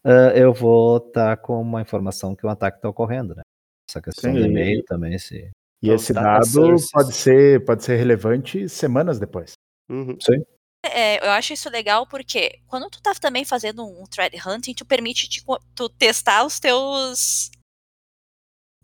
uh, 0.06 0.32
eu 0.34 0.54
vou 0.54 1.00
estar 1.00 1.36
tá 1.36 1.38
com 1.38 1.62
uma 1.62 1.82
informação 1.82 2.34
que 2.34 2.46
o 2.46 2.50
ataque 2.50 2.78
está 2.78 2.88
ocorrendo, 2.88 3.36
né? 3.36 3.42
Essa 3.90 4.02
questão 4.02 4.32
Sim, 4.32 4.40
do 4.40 4.46
e-mail 4.46 4.82
também, 4.86 5.20
se... 5.20 5.52
E 5.86 5.92
esse 5.92 6.14
dado 6.14 6.76
pode 6.92 7.14
ser, 7.14 7.64
pode 7.66 7.84
ser 7.84 7.98
relevante 7.98 8.68
semanas 8.70 9.20
depois. 9.20 9.54
Uhum. 9.90 10.18
Sim. 10.20 10.44
É, 10.86 11.26
eu 11.26 11.32
acho 11.32 11.54
isso 11.54 11.70
legal 11.70 12.06
porque 12.06 12.60
quando 12.68 12.90
tu 12.90 13.02
tá 13.02 13.14
também 13.16 13.44
fazendo 13.44 13.84
um 13.86 14.06
thread 14.06 14.36
hunting, 14.48 14.74
tu 14.74 14.86
permite 14.86 15.28
te, 15.28 15.44
tu 15.74 15.90
testar 15.90 16.46
os 16.46 16.60
teus 16.60 17.50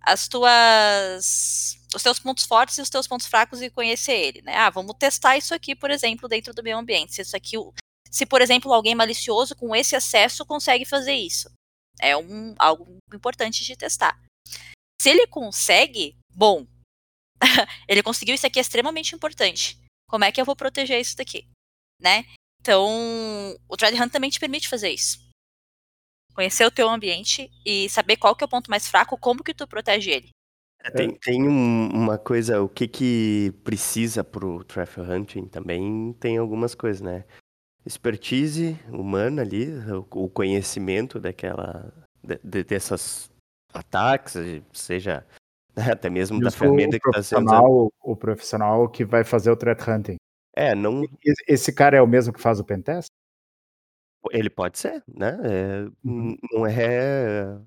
as 0.02 0.28
tuas 0.28 1.78
os 1.94 2.02
teus 2.02 2.20
pontos 2.20 2.46
fortes 2.46 2.78
e 2.78 2.82
os 2.82 2.90
teus 2.90 3.08
pontos 3.08 3.28
fracos 3.28 3.62
e 3.62 3.70
conhecer 3.70 4.14
ele, 4.14 4.42
né? 4.42 4.56
Ah, 4.56 4.70
vamos 4.70 4.96
testar 4.98 5.38
isso 5.38 5.54
aqui, 5.54 5.76
por 5.76 5.92
exemplo, 5.92 6.28
dentro 6.28 6.54
do 6.54 6.64
meu 6.64 6.78
ambiente. 6.78 7.14
Se 7.14 7.22
isso 7.22 7.36
aqui, 7.36 7.56
se 8.10 8.26
por 8.26 8.42
exemplo, 8.42 8.74
alguém 8.74 8.96
malicioso 8.96 9.56
com 9.56 9.76
esse 9.76 9.96
acesso 9.96 10.46
consegue 10.46 10.86
fazer 10.86 11.14
isso. 11.14 11.50
É 12.00 12.18
um 12.18 12.56
algo 12.58 12.98
importante 13.14 13.64
de 13.64 13.76
testar. 13.76 14.18
Se 15.00 15.10
ele 15.10 15.28
consegue, 15.28 16.16
bom, 16.34 16.66
ele 17.88 18.04
conseguiu 18.04 18.36
isso 18.36 18.46
aqui 18.48 18.60
é 18.60 18.62
extremamente 18.62 19.16
importante. 19.16 19.78
Como 20.08 20.24
é 20.24 20.32
que 20.32 20.40
eu 20.40 20.46
vou 20.46 20.56
proteger 20.56 21.00
isso 21.00 21.16
daqui, 21.18 21.48
né? 22.00 22.26
Então, 22.62 22.88
o 23.68 23.76
Thread 23.76 24.00
Hunt 24.00 24.12
também 24.12 24.30
te 24.30 24.40
permite 24.40 24.70
fazer 24.70 24.90
isso. 24.90 25.20
Conhecer 26.34 26.66
o 26.66 26.72
teu 26.72 26.88
ambiente 26.90 27.50
e 27.66 27.90
saber 27.90 28.18
qual 28.18 28.36
que 28.36 28.44
é 28.44 28.48
o 28.48 28.50
ponto 28.50 28.70
mais 28.70 28.88
fraco, 28.88 29.18
como 29.18 29.44
que 29.44 29.54
tu 29.54 29.68
protege 29.68 30.12
ele. 30.12 30.30
É, 30.84 30.92
tem, 30.92 31.16
tem 31.16 31.48
um, 31.48 31.90
uma 31.90 32.18
coisa, 32.18 32.62
o 32.62 32.70
que 32.70 32.88
que 32.88 33.54
precisa 33.64 34.24
pro 34.24 34.64
Traffic 34.64 35.02
Hunting 35.02 35.48
também 35.48 36.14
tem 36.20 36.38
algumas 36.38 36.74
coisas, 36.74 37.02
né? 37.02 37.26
Expertise 37.86 38.80
humana 38.90 39.42
ali, 39.42 39.68
o, 39.90 40.26
o 40.26 40.30
conhecimento 40.30 41.20
daquela, 41.20 41.92
de, 42.24 42.40
de, 42.44 42.64
dessas 42.64 43.32
ataques, 43.74 44.36
seja 44.74 45.26
até 45.76 46.10
mesmo 46.10 46.40
da 46.40 46.52
ferramenta 46.52 47.00
que 47.00 47.08
está 47.10 47.24
sendo 47.24 47.92
o 48.02 48.16
profissional 48.16 48.88
que 48.90 49.06
vai 49.06 49.24
fazer 49.24 49.52
o 49.52 49.56
threat 49.56 49.82
hunting. 49.90 50.18
É, 50.56 50.76
não, 50.76 51.04
Esse- 51.48 51.72
cara 51.72 51.98
é 51.98 52.02
o 52.02 52.08
mesmo 52.08 52.34
que 52.34 52.42
faz 52.42 52.60
o 52.60 52.64
pentest? 52.64 53.08
ele 54.32 54.50
pode 54.50 54.78
ser, 54.78 55.04
né? 55.08 55.38
É, 55.44 55.90
Uhum. 56.04 56.38
Não 56.54 56.66
é 56.68 57.58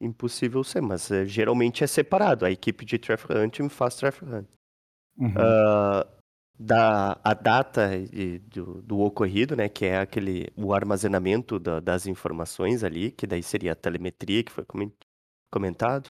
impossível 0.00 0.64
ser, 0.64 0.80
mas 0.80 1.10
é, 1.10 1.26
geralmente 1.26 1.84
é 1.84 1.86
separado. 1.86 2.46
A 2.46 2.50
equipe 2.50 2.84
de 2.86 2.98
Traffic 2.98 3.32
Hunting 3.32 3.68
faz 3.68 3.96
Traffic 3.96 4.24
Hunting. 4.24 4.56
Uhum. 5.18 5.34
Ah, 5.36 6.06
da 6.58 7.18
a 7.24 7.34
data 7.34 7.90
e 7.96 8.38
do, 8.38 8.80
do 8.82 9.00
ocorrido, 9.00 9.54
né, 9.56 9.68
que 9.68 9.84
é 9.86 9.98
aquele 9.98 10.48
o 10.56 10.72
armazenamento 10.74 11.58
da- 11.58 11.80
das 11.80 12.06
informações 12.06 12.82
ali, 12.84 13.10
que 13.10 13.26
daí 13.26 13.42
seria 13.42 13.72
a 13.72 13.76
telemetria 13.76 14.42
que 14.44 14.52
foi 14.52 14.64
comen- 14.64 14.92
comentado. 15.50 16.08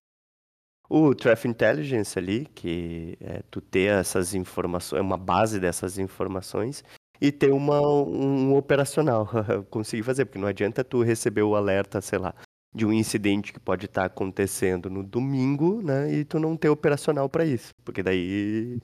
O 0.92 1.14
Traffic 1.14 1.46
Intelligence 1.46 2.18
ali, 2.18 2.46
que 2.52 3.16
é 3.20 3.44
tu 3.48 3.60
ter 3.60 3.92
essas 3.92 4.34
informações, 4.34 5.00
uma 5.00 5.16
base 5.16 5.60
dessas 5.60 5.98
informações 5.98 6.82
e 7.20 7.30
ter 7.30 7.52
uma, 7.52 7.80
um 7.80 8.56
operacional, 8.56 9.28
conseguir 9.70 10.02
fazer, 10.02 10.24
porque 10.24 10.40
não 10.40 10.48
adianta 10.48 10.82
tu 10.82 11.00
receber 11.00 11.42
o 11.42 11.54
alerta, 11.54 12.00
sei 12.00 12.18
lá, 12.18 12.34
de 12.74 12.84
um 12.84 12.92
incidente 12.92 13.52
que 13.52 13.60
pode 13.60 13.86
estar 13.86 14.04
acontecendo 14.06 14.90
no 14.90 15.04
domingo, 15.04 15.80
né, 15.80 16.12
e 16.12 16.24
tu 16.24 16.40
não 16.40 16.56
ter 16.56 16.70
operacional 16.70 17.28
para 17.28 17.44
isso, 17.44 17.72
porque 17.84 18.02
daí 18.02 18.80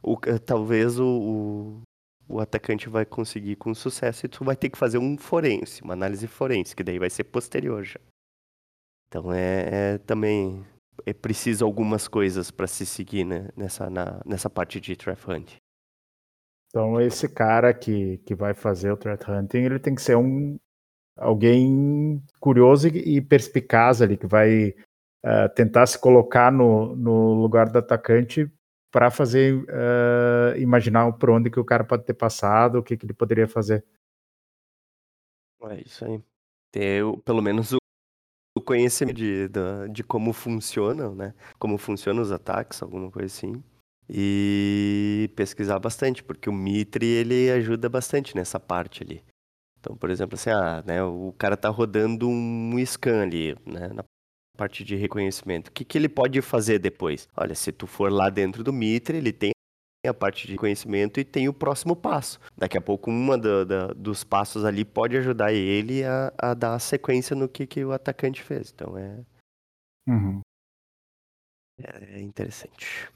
o, 0.00 0.16
talvez 0.44 1.00
o, 1.00 1.06
o, 1.08 1.82
o 2.28 2.40
atacante 2.40 2.88
vai 2.88 3.04
conseguir 3.04 3.56
com 3.56 3.74
sucesso 3.74 4.26
e 4.26 4.28
tu 4.28 4.44
vai 4.44 4.54
ter 4.54 4.70
que 4.70 4.78
fazer 4.78 4.98
um 4.98 5.18
forense, 5.18 5.82
uma 5.82 5.94
análise 5.94 6.28
forense, 6.28 6.76
que 6.76 6.84
daí 6.84 7.00
vai 7.00 7.10
ser 7.10 7.24
posterior 7.24 7.82
já. 7.82 7.98
Então 9.08 9.32
é, 9.32 9.94
é 9.94 9.98
também 9.98 10.64
é 11.06 11.12
preciso 11.12 11.64
algumas 11.64 12.08
coisas 12.08 12.50
para 12.50 12.66
se 12.66 12.84
seguir 12.86 13.24
né, 13.24 13.48
nessa, 13.56 13.88
na- 13.90 14.20
nessa 14.24 14.48
parte 14.50 14.80
de 14.80 14.96
Trap 14.96 15.18
Hunt. 15.28 15.56
Então 16.68 17.00
esse 17.00 17.28
cara 17.28 17.72
que, 17.72 18.18
que 18.18 18.34
vai 18.34 18.54
fazer 18.54 18.92
o 18.92 18.96
threat 18.96 19.28
hunting, 19.30 19.58
ele 19.58 19.78
tem 19.78 19.94
que 19.94 20.02
ser 20.02 20.16
um 20.16 20.58
alguém 21.16 22.22
curioso 22.40 22.88
e, 22.88 23.20
perspicaz 23.20 24.00
ali, 24.00 24.16
que 24.16 24.26
vai 24.26 24.74
eh, 25.24 25.48
tentar 25.48 25.86
se 25.86 25.98
colocar 25.98 26.52
no, 26.52 26.94
no 26.94 27.34
lugar 27.34 27.68
do 27.70 27.78
atacante 27.78 28.50
para 28.92 29.10
fazer 29.10 29.64
eh, 29.68 30.60
imaginar 30.60 31.10
por 31.14 31.30
onde 31.30 31.50
que 31.50 31.58
o 31.58 31.64
cara 31.64 31.84
pode 31.84 32.04
ter 32.04 32.14
passado, 32.14 32.78
o 32.78 32.82
que, 32.82 32.96
que 32.96 33.04
ele 33.06 33.14
poderia 33.14 33.48
fazer. 33.48 33.84
É 35.64 35.80
isso 35.80 36.04
aí. 36.04 36.22
Ter 36.70 37.02
pelo 37.24 37.42
menos 37.42 37.72
o 37.72 37.78
conhecimento 38.68 39.16
de, 39.16 39.48
da- 39.48 39.86
de 39.88 40.04
como 40.04 40.32
funcionam, 40.32 41.14
né? 41.14 41.34
Como 41.58 41.78
funcionam 41.78 42.22
os 42.22 42.30
ataques, 42.32 42.82
alguma 42.82 43.10
coisa 43.10 43.26
assim. 43.26 43.62
E 44.10 45.30
pesquisar 45.36 45.78
bastante, 45.78 46.22
porque 46.22 46.48
o 46.48 46.52
Mitre 46.52 47.06
ele 47.06 47.50
ajuda 47.50 47.88
bastante 47.88 48.34
nessa 48.36 48.58
parte 48.60 49.02
ali. 49.02 49.22
Então, 49.80 49.96
por 49.96 50.10
exemplo, 50.10 50.34
assim, 50.36 50.50
ah, 50.50 50.82
né, 50.86 51.02
o 51.02 51.32
cara 51.38 51.56
tá 51.56 51.68
rodando 51.68 52.28
um 52.28 52.74
scan 52.84 53.22
ali, 53.22 53.56
né, 53.66 53.88
na 53.94 54.04
parte 54.56 54.84
de 54.84 54.96
reconhecimento. 54.96 55.68
O 55.68 55.72
que, 55.72 55.84
que 55.84 55.98
ele 55.98 56.08
pode 56.08 56.40
fazer 56.42 56.78
depois? 56.78 57.28
Olha, 57.36 57.54
se 57.54 57.72
tu 57.72 57.86
for 57.86 58.12
lá 58.12 58.30
dentro 58.30 58.64
do 58.64 58.72
Mitre, 58.72 59.18
ele 59.18 59.32
tem 59.32 59.52
a 60.06 60.14
parte 60.14 60.46
de 60.46 60.56
conhecimento 60.56 61.18
e 61.18 61.24
tem 61.24 61.48
o 61.48 61.52
próximo 61.52 61.96
passo. 61.96 62.38
Daqui 62.56 62.78
a 62.78 62.80
pouco, 62.80 63.10
uma 63.10 63.36
da- 63.36 63.64
da- 63.64 63.86
dos 63.88 64.22
passos 64.22 64.64
ali 64.64 64.84
pode 64.84 65.16
ajudar 65.16 65.52
ele 65.52 66.04
a, 66.04 66.32
a 66.38 66.54
dar 66.54 66.78
sequência 66.78 67.34
no 67.34 67.48
que, 67.48 67.66
que 67.66 67.84
o 67.84 67.92
atacante 67.92 68.42
fez. 68.42 68.72
Então, 68.72 68.96
é, 68.96 69.18
Uhum. 70.06 70.40
é 71.80 72.20
interessante. 72.20 73.08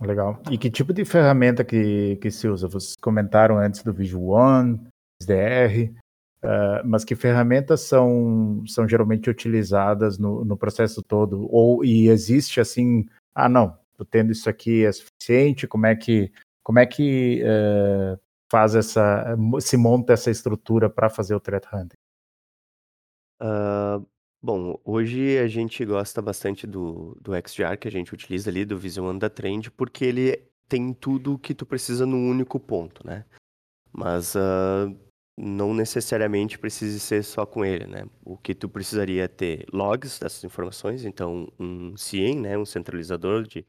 Legal. 0.00 0.40
E 0.50 0.56
que 0.58 0.70
tipo 0.70 0.92
de 0.92 1.04
ferramenta 1.04 1.64
que, 1.64 2.16
que 2.16 2.30
se 2.30 2.48
usa? 2.48 2.66
Vocês 2.66 2.94
comentaram 3.00 3.58
antes 3.58 3.82
do 3.82 3.92
Visual 3.92 4.24
One, 4.40 4.80
SDR, 5.20 5.94
eh, 6.42 6.82
mas 6.84 7.04
que 7.04 7.14
ferramentas 7.14 7.82
são, 7.82 8.64
são 8.66 8.88
geralmente 8.88 9.30
utilizadas 9.30 10.18
no, 10.18 10.44
no 10.44 10.56
processo 10.56 11.02
todo? 11.02 11.46
Ou 11.52 11.84
e 11.84 12.08
existe 12.08 12.60
assim, 12.60 13.06
ah 13.34 13.48
não, 13.48 13.78
tendo 14.04 14.32
isso 14.32 14.48
aqui 14.48 14.84
é 14.84 14.92
suficiente? 14.92 15.66
Como 15.66 15.86
é 15.86 15.96
que 15.96 16.32
como 16.62 16.78
é 16.78 16.86
que 16.86 17.42
eh, 17.44 18.18
faz 18.50 18.74
essa 18.74 19.36
se 19.60 19.76
monta 19.76 20.12
essa 20.12 20.30
estrutura 20.30 20.88
para 20.88 21.10
fazer 21.10 21.34
o 21.34 21.40
threat 21.40 21.66
hunting? 21.72 21.96
Ah, 23.40 24.00
bom, 24.40 24.80
hoje 24.84 25.38
a 25.38 25.48
gente 25.48 25.84
gosta 25.84 26.22
bastante 26.22 26.66
do, 26.66 27.18
do 27.20 27.32
XDR 27.34 27.76
que 27.76 27.88
a 27.88 27.90
gente 27.90 28.14
utiliza 28.14 28.50
ali, 28.50 28.64
do 28.64 28.78
Vision 28.78 29.18
da 29.18 29.28
Trend, 29.28 29.70
porque 29.72 30.04
ele 30.04 30.48
tem 30.68 30.94
tudo 30.94 31.34
o 31.34 31.38
que 31.38 31.54
tu 31.54 31.66
precisa 31.66 32.06
num 32.06 32.28
único 32.30 32.60
ponto, 32.60 33.04
né? 33.06 33.24
Mas 33.92 34.36
ah, 34.36 34.88
não 35.36 35.74
necessariamente 35.74 36.58
precisa 36.58 36.98
ser 36.98 37.24
só 37.24 37.44
com 37.44 37.64
ele, 37.64 37.86
né? 37.86 38.06
O 38.24 38.36
que 38.36 38.54
tu 38.54 38.68
precisaria 38.68 39.24
é 39.24 39.28
ter 39.28 39.66
logs 39.72 40.18
dessas 40.18 40.44
informações, 40.44 41.04
então 41.04 41.52
um 41.58 41.96
CIEM, 41.96 42.40
né? 42.40 42.56
Um 42.56 42.66
centralizador 42.66 43.42
de 43.42 43.66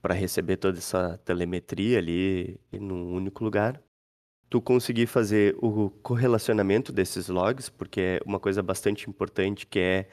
para 0.00 0.14
receber 0.14 0.56
toda 0.56 0.78
essa 0.78 1.18
telemetria 1.24 1.98
ali 1.98 2.58
num 2.72 3.14
único 3.14 3.44
lugar 3.44 3.82
tu 4.50 4.60
conseguir 4.60 5.06
fazer 5.06 5.56
o 5.62 5.88
correlacionamento 6.02 6.92
desses 6.92 7.28
logs, 7.28 7.70
porque 7.70 8.00
é 8.00 8.20
uma 8.26 8.40
coisa 8.40 8.60
bastante 8.60 9.08
importante 9.08 9.64
que 9.64 9.78
é 9.78 10.08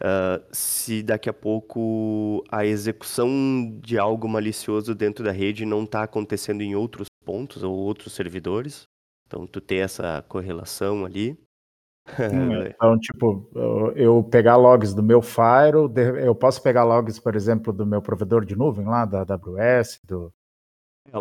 ah, 0.00 0.42
se 0.50 1.02
daqui 1.02 1.28
a 1.28 1.32
pouco 1.32 2.42
a 2.50 2.64
execução 2.64 3.78
de 3.82 3.98
algo 3.98 4.26
malicioso 4.26 4.94
dentro 4.94 5.22
da 5.24 5.30
rede 5.30 5.66
não 5.66 5.84
está 5.84 6.02
acontecendo 6.02 6.62
em 6.62 6.74
outros 6.74 7.08
pontos 7.24 7.62
ou 7.62 7.74
outros 7.74 8.14
servidores. 8.14 8.84
Então 9.26 9.46
tu 9.46 9.60
ter 9.60 9.76
essa 9.76 10.24
correlação 10.28 11.04
ali. 11.04 11.38
Hum, 12.18 12.66
Então, 12.66 12.98
tipo, 12.98 13.48
eu- 13.94 14.22
pegar 14.24 14.56
logs 14.56 14.94
do 14.94 15.02
meu 15.02 15.22
Fire, 15.22 15.76
eu 16.22 16.34
posso 16.34 16.62
pegar 16.62 16.84
logs, 16.84 17.18
por 17.18 17.34
exemplo, 17.34 17.72
do 17.72 17.86
meu 17.86 18.02
provedor 18.02 18.44
de 18.44 18.56
nuvem 18.56 18.86
lá, 18.86 19.04
da 19.04 19.22
AWS, 19.22 20.00
do, 20.06 20.32
É, 21.06 21.12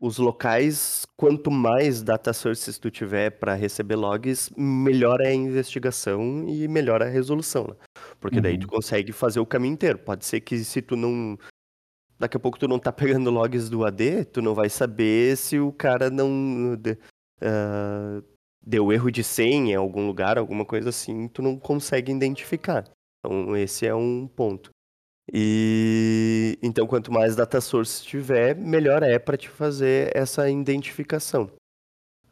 Os 0.00 0.16
locais, 0.18 1.04
quanto 1.16 1.50
mais 1.50 2.02
data 2.02 2.32
sources 2.32 2.78
tu 2.78 2.90
tiver 2.90 3.30
para 3.30 3.54
receber 3.54 3.96
logs, 3.96 4.50
melhor 4.56 5.20
é 5.20 5.28
a 5.28 5.34
investigação 5.34 6.44
e 6.48 6.66
melhor 6.68 7.02
a 7.02 7.06
resolução, 7.06 7.66
né? 7.66 7.74
Porque 8.18 8.40
daí 8.40 8.56
tu 8.58 8.64
Uhum. 8.64 8.76
consegue 8.76 9.12
fazer 9.12 9.40
o 9.40 9.46
caminho 9.46 9.74
inteiro. 9.74 9.98
Pode 9.98 10.24
ser 10.24 10.40
que 10.40 10.58
se 10.64 10.80
tu 10.80 10.96
não. 10.96 11.38
Daqui 12.18 12.36
a 12.36 12.40
pouco 12.40 12.58
tu 12.58 12.66
não 12.68 12.78
tá 12.78 12.92
pegando 12.92 13.30
logs 13.30 13.68
do 13.68 13.84
AD, 13.84 14.24
tu 14.26 14.40
não 14.40 14.54
vai 14.54 14.68
saber 14.70 15.36
se 15.36 15.58
o 15.58 15.72
cara 15.72 16.08
não 16.10 16.78
ah, 17.42 18.22
deu 18.64 18.92
erro 18.92 19.10
de 19.10 19.22
senha 19.24 19.72
em 19.72 19.76
algum 19.76 20.06
lugar, 20.06 20.38
alguma 20.38 20.64
coisa 20.64 20.90
assim, 20.90 21.28
tu 21.28 21.42
não 21.42 21.58
consegue 21.58 22.12
identificar. 22.12 22.84
Então 23.20 23.56
esse 23.56 23.86
é 23.86 23.94
um 23.94 24.26
ponto. 24.26 24.70
E 25.32 26.58
então, 26.62 26.86
quanto 26.86 27.12
mais 27.12 27.36
data 27.36 27.60
source 27.60 28.02
tiver, 28.04 28.56
melhor 28.56 29.02
é 29.02 29.18
para 29.18 29.36
te 29.36 29.48
fazer 29.48 30.10
essa 30.16 30.50
identificação. 30.50 31.50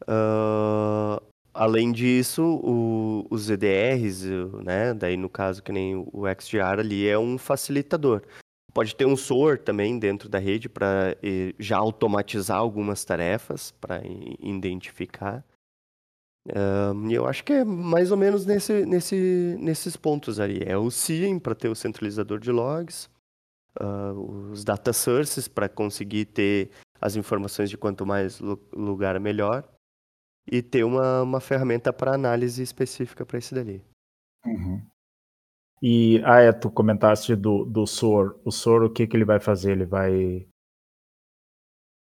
Ah, 0.07 1.21
além 1.53 1.91
disso, 1.91 2.43
o- 2.43 3.25
os 3.29 3.49
EDRs, 3.49 4.25
né? 4.63 4.93
Daí 4.93 5.15
no 5.17 5.29
caso 5.29 5.63
que 5.63 5.71
nem 5.71 5.95
o 5.95 6.27
XDR 6.27 6.79
ali 6.81 7.07
é 7.07 7.17
um 7.17 7.37
facilitador. 7.37 8.21
Pode 8.73 8.95
ter 8.95 9.05
um 9.05 9.15
SOAR 9.17 9.57
também 9.57 9.97
dentro 9.97 10.29
da 10.29 10.37
rede 10.37 10.69
para 10.69 11.15
já 11.57 11.77
automatizar 11.77 12.57
algumas 12.57 13.03
tarefas 13.03 13.71
para 13.71 14.01
identificar. 14.39 15.43
E 17.09 17.13
eu 17.13 17.27
acho 17.27 17.43
que 17.43 17.53
é 17.53 17.63
mais 17.63 18.11
ou 18.11 18.17
menos 18.17 18.45
nesse, 18.45 18.85
nesse, 18.85 19.57
nesses 19.59 19.95
pontos 19.95 20.39
ali. 20.39 20.61
É 20.65 20.77
o 20.77 20.89
SIEM 20.89 21.39
para 21.39 21.55
ter 21.55 21.69
o 21.69 21.75
centralizador 21.75 22.39
de 22.39 22.51
logs. 22.51 23.09
uh, 23.79 24.51
os 24.51 24.63
data 24.63 24.91
sources 24.93 25.47
para 25.47 25.69
conseguir 25.69 26.25
ter 26.25 26.71
as 26.99 27.15
informações 27.15 27.69
de 27.69 27.77
quanto 27.77 28.05
mais 28.05 28.39
lugar 28.73 29.19
melhor 29.19 29.63
e 30.51 30.61
ter 30.61 30.83
uma, 30.83 31.21
uma 31.21 31.39
ferramenta 31.39 31.93
para 31.93 32.13
análise 32.13 32.61
específica 32.61 33.25
para 33.25 33.37
esse 33.37 33.53
dali. 33.53 33.83
Uhum. 34.45 34.81
E, 35.81 36.21
ah, 36.25 36.39
é, 36.39 36.51
tu 36.51 36.69
comentaste 36.69 37.35
do, 37.35 37.63
do 37.63 37.85
SOR. 37.85 38.37
O 38.43 38.51
SOR, 38.51 38.83
o 38.83 38.89
que, 38.89 39.07
que 39.07 39.15
ele 39.15 39.25
vai 39.25 39.39
fazer? 39.39 39.71
Ele 39.71 39.85
vai. 39.85 40.45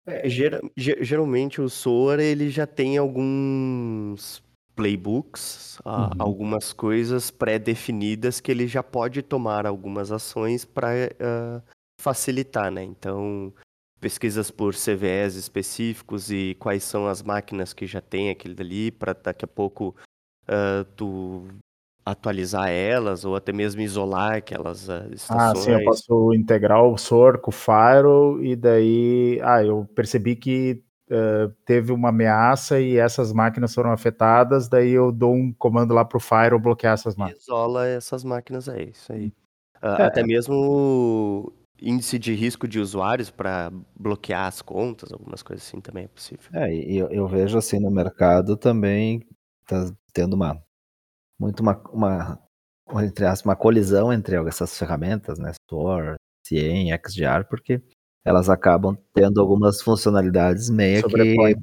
É, 0.06 0.28
geralmente 0.78 1.62
o 1.62 1.70
SOAR 1.70 2.20
ele 2.20 2.50
já 2.50 2.66
tem 2.66 2.98
alguns 2.98 4.44
playbooks, 4.76 5.80
uhum. 5.86 6.10
algumas 6.18 6.74
coisas 6.74 7.30
pré-definidas 7.30 8.40
que 8.40 8.52
ele 8.52 8.68
já 8.68 8.82
pode 8.82 9.22
tomar 9.22 9.68
algumas 9.68 10.12
ações 10.12 10.66
para 10.66 10.88
uh, 10.88 11.16
ah, 11.20 11.62
facilitar, 12.00 12.72
né? 12.72 12.84
Então, 12.84 13.54
pesquisas 14.00 14.50
por 14.50 14.74
CVEs 14.74 15.36
específicos 15.36 16.32
e 16.32 16.56
quais 16.60 16.84
são 16.84 17.08
as 17.08 17.22
máquinas 17.22 17.74
que 17.74 17.86
já 17.86 18.02
tem 18.02 18.32
aquele 18.32 18.56
dali, 18.56 18.92
para 18.92 19.14
daqui 19.14 19.46
a 19.46 19.48
pouco 19.48 19.96
uh, 20.48 20.84
tu 20.96 21.48
atualizar 22.06 22.70
elas 22.70 23.24
ou 23.26 23.36
até 23.36 23.54
mesmo 23.54 23.82
isolar 23.82 24.38
aquelas 24.38 24.88
estações. 25.12 25.30
Ah, 25.30 25.56
sim, 25.56 25.72
eu 25.72 25.84
posso 25.84 26.34
integrar 26.34 26.84
o 26.84 26.98
SOAR 26.98 27.40
com 27.40 27.52
o 27.52 27.54
Firewall 27.54 28.44
e 28.44 28.56
daí, 28.56 29.40
ah, 29.44 29.64
eu 29.64 29.88
percebi 29.96 30.36
que 30.36 30.84
uh, 31.10 31.54
teve 31.66 31.92
uma 31.92 32.10
ameaça 32.10 32.80
e 32.80 32.98
essas 32.98 33.32
máquinas 33.32 33.74
foram 33.74 33.92
afetadas, 33.92 34.68
daí 34.68 34.92
eu 34.92 35.12
dou 35.12 35.34
um 35.34 35.54
comando 35.54 35.94
lá 35.94 36.04
para 36.04 36.18
o 36.18 36.22
Firewall 36.22 36.60
bloquear 36.60 36.94
essas 36.94 37.16
máquinas. 37.16 37.44
Isola 37.44 37.88
essas 37.88 38.24
máquinas 38.24 38.68
aí, 38.68 38.90
isso 38.90 39.14
aí. 39.14 39.28
Uh, 39.82 40.02
é. 40.02 40.04
Até 40.04 40.24
mesmo 40.24 41.54
índice 41.82 42.20
de 42.20 42.34
risco 42.34 42.68
de 42.68 42.80
usuários 42.80 43.32
para 43.32 43.72
bloquear 44.00 44.46
as 44.46 44.62
contas, 44.62 45.12
algumas 45.12 45.42
coisas 45.42 45.66
assim 45.68 45.82
também 45.82 46.06
é 46.06 46.08
possível. 46.08 46.46
É, 46.54 46.72
e 46.72 46.98
eu, 46.98 47.10
eu 47.10 47.28
vejo 47.28 47.58
assim 47.58 47.80
no 47.80 47.90
mercado 47.90 48.56
também 48.56 49.26
tá 49.68 49.92
tendo 50.14 50.34
uma 50.36 50.62
muito 51.42 51.62
uma, 51.62 51.82
uma 51.92 52.40
entre 53.04 53.26
as, 53.26 53.42
uma 53.42 53.56
colisão 53.56 54.14
entre 54.14 54.36
essas 54.48 54.78
ferramentas, 54.78 55.40
né, 55.40 55.52
Store, 55.52 56.16
Cien, 56.46 56.96
XDR, 57.04 57.44
porque 57.50 57.82
elas 58.24 58.48
acabam 58.48 58.96
tendo 59.12 59.42
algumas 59.42 59.82
funcionalidades 59.82 60.70
meio 60.70 61.02
que 61.04 61.56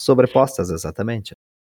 sobrepostas, 0.00 0.70
exatamente. 0.70 1.32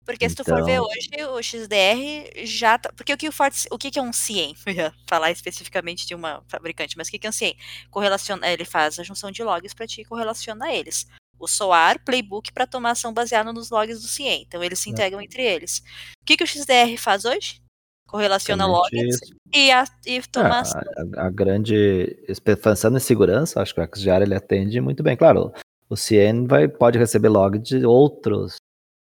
Porque 0.04 0.28
se 0.28 0.34
tu 0.34 0.44
for 0.44 0.64
ver 0.64 0.80
então 0.80 0.86
hoje, 0.86 1.08
o 1.26 1.42
XDR 1.42 2.44
já 2.44 2.76
tá. 2.76 2.92
Porque 2.92 3.12
o 3.12 3.16
que 3.16 3.28
o 3.28 3.32
Forte. 3.32 3.68
O 3.70 3.78
que, 3.78 3.88
que 3.88 3.98
é 4.00 4.02
um 4.02 4.12
CIEM? 4.12 4.54
Eu 4.66 4.72
ia 4.72 4.92
falar 5.08 5.30
especificamente 5.30 6.06
de 6.06 6.14
uma 6.14 6.42
fabricante, 6.48 6.96
mas 6.96 7.06
o 7.06 7.10
que, 7.10 7.20
que 7.20 7.26
é 7.26 7.30
um 7.30 7.32
CIEM? 7.32 7.56
Correlaciona, 7.88 8.48
ele 8.48 8.64
faz 8.64 8.98
a 8.98 9.04
junção 9.04 9.30
de 9.30 9.44
logs 9.44 9.74
para 9.74 9.86
ti 9.86 10.00
e 10.00 10.04
correlaciona 10.04 10.72
eles. 10.72 11.06
O 11.42 11.48
SOAR, 11.48 11.98
playbook 12.04 12.52
para 12.52 12.68
tomar 12.68 12.92
ação 12.92 13.12
baseada 13.12 13.52
nos 13.52 13.68
logs 13.68 14.00
do 14.00 14.06
CIEM. 14.06 14.44
Então 14.46 14.62
eles 14.62 14.78
se 14.78 14.90
é. 14.90 14.92
integram 14.92 15.20
é. 15.20 15.24
entre 15.24 15.42
eles. 15.42 15.82
O 16.20 16.24
que, 16.24 16.36
que 16.36 16.44
o 16.44 16.46
XDR 16.46 16.96
faz 16.96 17.24
hoje? 17.24 17.60
Correlaciona 18.06 18.64
logs 18.64 19.18
e, 19.52 19.72
a, 19.72 19.84
e 20.06 20.22
toma 20.22 20.58
é, 20.58 20.60
ação. 20.60 20.80
A, 21.16 21.26
a, 21.26 21.30
grande. 21.30 22.16
Pensando 22.62 22.96
em 22.96 23.00
segurança, 23.00 23.60
acho 23.60 23.74
que 23.74 23.80
o 23.80 23.88
XDR 23.96 24.22
ele 24.22 24.36
atende 24.36 24.80
muito 24.80 25.02
bem. 25.02 25.16
Claro, 25.16 25.52
o 25.90 25.96
CIEM 25.96 26.46
vai, 26.46 26.68
pode 26.68 26.96
receber 26.96 27.28
log 27.28 27.58
de 27.58 27.84
outros 27.84 28.56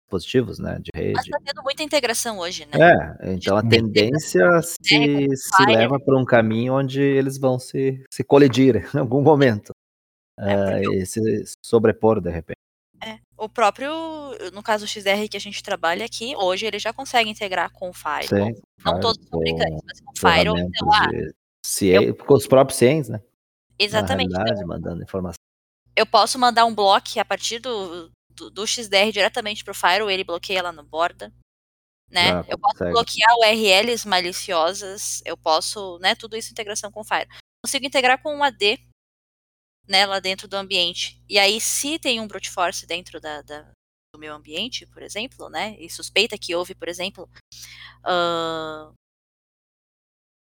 dispositivos, 0.04 0.58
né, 0.60 0.78
de 0.80 0.90
rede. 0.94 1.14
Mas 1.14 1.26
tá 1.26 1.38
tendo 1.44 1.62
muita 1.62 1.82
integração 1.82 2.38
hoje, 2.38 2.66
né? 2.66 3.16
É, 3.20 3.32
então 3.34 3.56
a 3.56 3.62
tendência 3.62 4.46
se, 4.62 5.26
se 5.34 5.66
leva 5.66 5.98
para 5.98 6.16
um 6.16 6.24
caminho 6.24 6.74
onde 6.74 7.00
eles 7.00 7.38
vão 7.38 7.58
se, 7.58 8.04
se 8.10 8.22
colidir 8.22 8.88
em 8.94 8.98
algum 8.98 9.20
momento. 9.20 9.72
É, 10.38 10.88
uh, 10.88 10.92
e 10.94 11.06
se 11.06 11.20
sobrepor 11.64 12.20
de 12.20 12.30
repente. 12.30 12.58
É, 13.02 13.18
o 13.36 13.48
próprio, 13.48 13.92
no 14.52 14.62
caso 14.62 14.84
do 14.84 14.88
XR 14.88 15.28
que 15.30 15.36
a 15.36 15.40
gente 15.40 15.62
trabalha 15.62 16.04
aqui, 16.04 16.34
hoje 16.36 16.66
ele 16.66 16.78
já 16.78 16.92
consegue 16.92 17.30
integrar 17.30 17.70
com 17.72 17.88
o 17.88 17.94
Firewall. 17.94 18.54
Sim, 18.54 18.62
Não 18.84 19.00
todos 19.00 19.22
os 19.22 19.28
fabricantes, 19.30 19.80
mas 19.84 20.00
com 20.00 20.10
o 20.10 20.92
ah, 20.92 21.10
eu, 21.82 22.14
com 22.14 22.34
os 22.34 22.46
próprios 22.46 22.78
cientes, 22.78 23.08
né? 23.08 23.22
Exatamente. 23.78 24.34
então, 24.34 24.66
mandando 24.66 25.02
informação. 25.02 25.38
Eu 25.96 26.04
posso 26.04 26.38
mandar 26.38 26.66
um 26.66 26.74
bloco 26.74 27.18
a 27.18 27.24
partir 27.24 27.58
do, 27.58 28.10
do, 28.30 28.50
do 28.50 28.66
XDR 28.66 29.10
diretamente 29.10 29.64
para 29.64 29.72
o 29.72 29.74
Firewall, 29.74 30.10
ele 30.10 30.24
bloqueia 30.24 30.62
lá 30.62 30.72
no 30.72 30.82
borda. 30.82 31.32
Né? 32.10 32.32
Ah, 32.32 32.44
eu 32.48 32.58
posso 32.58 32.74
consegue. 32.74 32.92
bloquear 32.92 33.30
URLs 33.38 34.06
maliciosas, 34.06 35.22
eu 35.24 35.36
posso, 35.36 35.98
né, 36.00 36.14
tudo 36.14 36.36
isso 36.36 36.50
integração 36.50 36.90
com 36.90 37.00
o 37.00 37.04
Firewall. 37.04 37.38
Consigo 37.64 37.86
integrar 37.86 38.20
com 38.20 38.34
um 38.34 38.42
AD, 38.42 38.80
né, 39.90 40.06
lá 40.06 40.20
dentro 40.20 40.46
do 40.46 40.54
ambiente. 40.54 41.20
E 41.28 41.36
aí, 41.36 41.60
se 41.60 41.98
tem 41.98 42.20
um 42.20 42.28
brute 42.28 42.48
force 42.48 42.86
dentro 42.86 43.20
da, 43.20 43.42
da 43.42 43.68
do 44.14 44.18
meu 44.18 44.34
ambiente, 44.34 44.86
por 44.86 45.02
exemplo, 45.02 45.48
né, 45.48 45.76
e 45.78 45.90
suspeita 45.90 46.38
que 46.38 46.54
houve, 46.54 46.74
por 46.74 46.88
exemplo, 46.88 47.28
uh, 48.04 48.92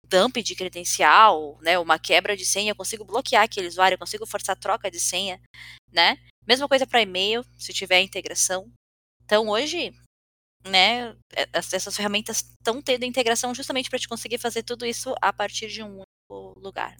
dump 0.06 0.36
de 0.42 0.54
credencial, 0.56 1.58
né, 1.62 1.78
uma 1.78 1.98
quebra 1.98 2.36
de 2.36 2.44
senha, 2.44 2.72
eu 2.72 2.76
consigo 2.76 3.04
bloquear 3.04 3.44
aquele 3.44 3.68
usuário, 3.68 3.94
eu 3.94 3.98
consigo 3.98 4.26
forçar 4.26 4.56
troca 4.56 4.90
de 4.90 5.00
senha, 5.00 5.40
né? 5.92 6.16
Mesma 6.46 6.68
coisa 6.68 6.86
para 6.86 7.02
e-mail, 7.02 7.44
se 7.58 7.72
tiver 7.72 8.00
integração. 8.00 8.70
Então, 9.24 9.48
hoje, 9.48 9.92
né, 10.64 11.16
é, 11.34 11.48
essas 11.52 11.96
ferramentas 11.96 12.38
estão 12.38 12.82
tendo 12.82 13.04
integração 13.04 13.54
justamente 13.54 13.90
para 13.90 13.98
te 13.98 14.08
conseguir 14.08 14.38
fazer 14.38 14.62
tudo 14.64 14.86
isso 14.86 15.14
a 15.20 15.32
partir 15.32 15.68
de 15.68 15.82
um 15.82 16.02
único 16.02 16.58
lugar. 16.60 16.96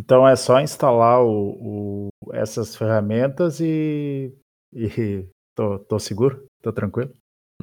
Então 0.00 0.26
é 0.26 0.34
só 0.36 0.60
instalar 0.60 1.22
o, 1.22 2.08
o, 2.20 2.32
essas 2.32 2.76
ferramentas 2.76 3.60
e, 3.60 4.32
e 4.72 5.26
tô, 5.54 5.78
tô 5.80 5.98
seguro? 5.98 6.46
Tô 6.62 6.72
tranquilo? 6.72 7.12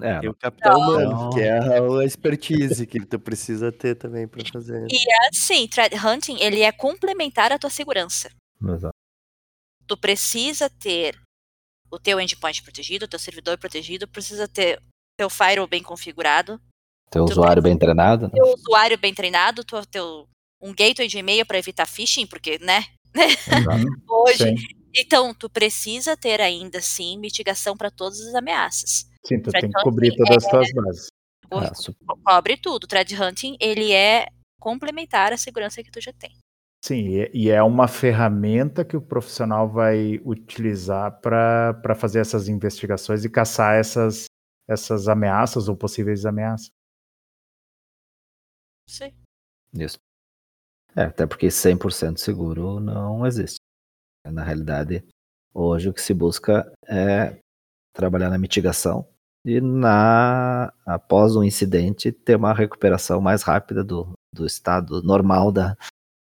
É, 0.02 0.24
e 0.24 0.30
o 0.30 0.34
Capitão 0.34 0.80
Humano, 0.80 1.30
que 1.32 1.42
é 1.42 1.60
a 2.00 2.06
expertise 2.06 2.88
que 2.88 3.06
tu 3.06 3.20
precisa 3.20 3.72
ter 3.72 3.96
também 3.96 4.28
para 4.28 4.46
fazer. 4.50 4.88
E 4.90 5.28
assim, 5.28 5.68
threat 5.68 5.94
hunting, 5.96 6.38
ele 6.40 6.62
é 6.62 6.72
complementar 6.72 7.52
à 7.52 7.60
tua 7.60 7.70
segurança. 7.70 8.30
Exato 8.64 8.94
tu 9.90 9.98
precisa 9.98 10.70
ter 10.70 11.20
o 11.92 11.98
teu 11.98 12.22
endpoint 12.22 12.62
protegido, 12.62 13.06
o 13.06 13.08
teu 13.08 13.18
servidor 13.18 13.58
protegido, 13.58 14.08
precisa 14.08 14.48
ter 14.48 14.80
teu 15.18 15.30
firewall 15.30 15.68
bem 15.68 15.82
configurado. 15.82 16.62
Teu 17.10 17.24
usuário 17.24 17.64
bem 17.64 17.76
treinado. 17.76 18.28
Né? 18.28 18.34
Teu 18.36 18.54
usuário 18.54 19.00
bem 19.00 19.14
treinado, 19.16 19.64
teu, 19.64 19.84
teu, 19.88 20.30
um 20.62 20.74
gateway 20.74 21.08
de 21.08 21.18
e-mail 21.18 21.46
para 21.46 21.58
evitar 21.58 21.86
phishing, 21.86 22.28
porque, 22.28 22.58
né? 22.60 22.86
Hoje. 24.10 24.44
Sim. 24.44 24.56
Então, 24.96 25.34
tu 25.34 25.50
precisa 25.50 26.18
ter 26.18 26.42
ainda, 26.42 26.80
assim, 26.80 27.18
mitigação 27.18 27.78
para 27.78 27.92
todas 27.92 28.20
as 28.22 28.34
ameaças. 28.34 29.08
Sim, 29.26 29.40
tu 29.40 29.52
tem 29.52 29.70
que 29.70 29.82
cobrir 29.84 30.16
todas 30.16 30.44
as 30.44 30.50
tuas 30.50 30.72
bases. 30.74 31.08
O, 32.08 32.18
cobre 32.24 32.58
tudo. 32.58 32.84
O 32.84 32.88
thread 32.88 33.16
hunting, 33.22 33.56
ele 33.60 33.92
é 33.92 34.28
complementar 34.60 35.32
à 35.32 35.38
segurança 35.38 35.84
que 35.84 35.92
tu 35.92 36.02
já 36.02 36.12
tem. 36.14 36.36
Sim, 36.84 37.28
e 37.34 37.50
é 37.50 37.62
uma 37.62 37.88
ferramenta 37.88 38.86
que 38.86 38.96
o 38.96 39.02
profissional 39.02 39.70
vai 39.70 40.20
utilizar 40.24 41.20
para 41.20 41.96
fazer 41.96 42.20
essas 42.20 42.48
investigações 42.48 43.26
e 43.26 43.30
caçar 43.30 43.76
essas, 43.76 44.26
essas 44.68 45.08
ameaças 45.08 45.68
ou 45.68 45.76
possíveis 45.76 46.26
ameaças. 46.26 46.72
Sim. 48.88 49.14
Isso. 49.74 50.00
É, 50.96 51.04
até 51.04 51.26
porque 51.26 51.48
100% 51.48 52.18
seguro 52.18 52.80
não 52.80 53.26
existe. 53.26 53.60
Na 54.26 54.44
realidade, 54.44 55.04
hoje 55.54 55.90
o 55.90 55.94
que 55.94 56.02
se 56.02 56.14
busca 56.14 56.72
é 56.88 57.38
trabalhar 57.94 58.30
na 58.30 58.38
mitigação 58.38 59.08
e 59.46 59.62
na 59.62 60.74
após 60.86 61.36
um 61.36 61.44
incidente 61.44 62.12
ter 62.12 62.36
uma 62.36 62.54
recuperação 62.54 63.22
mais 63.22 63.44
rápida 63.44 63.84
do, 63.84 64.12
do 64.34 64.46
estado 64.46 65.02
normal 65.02 65.52
da, 65.52 65.78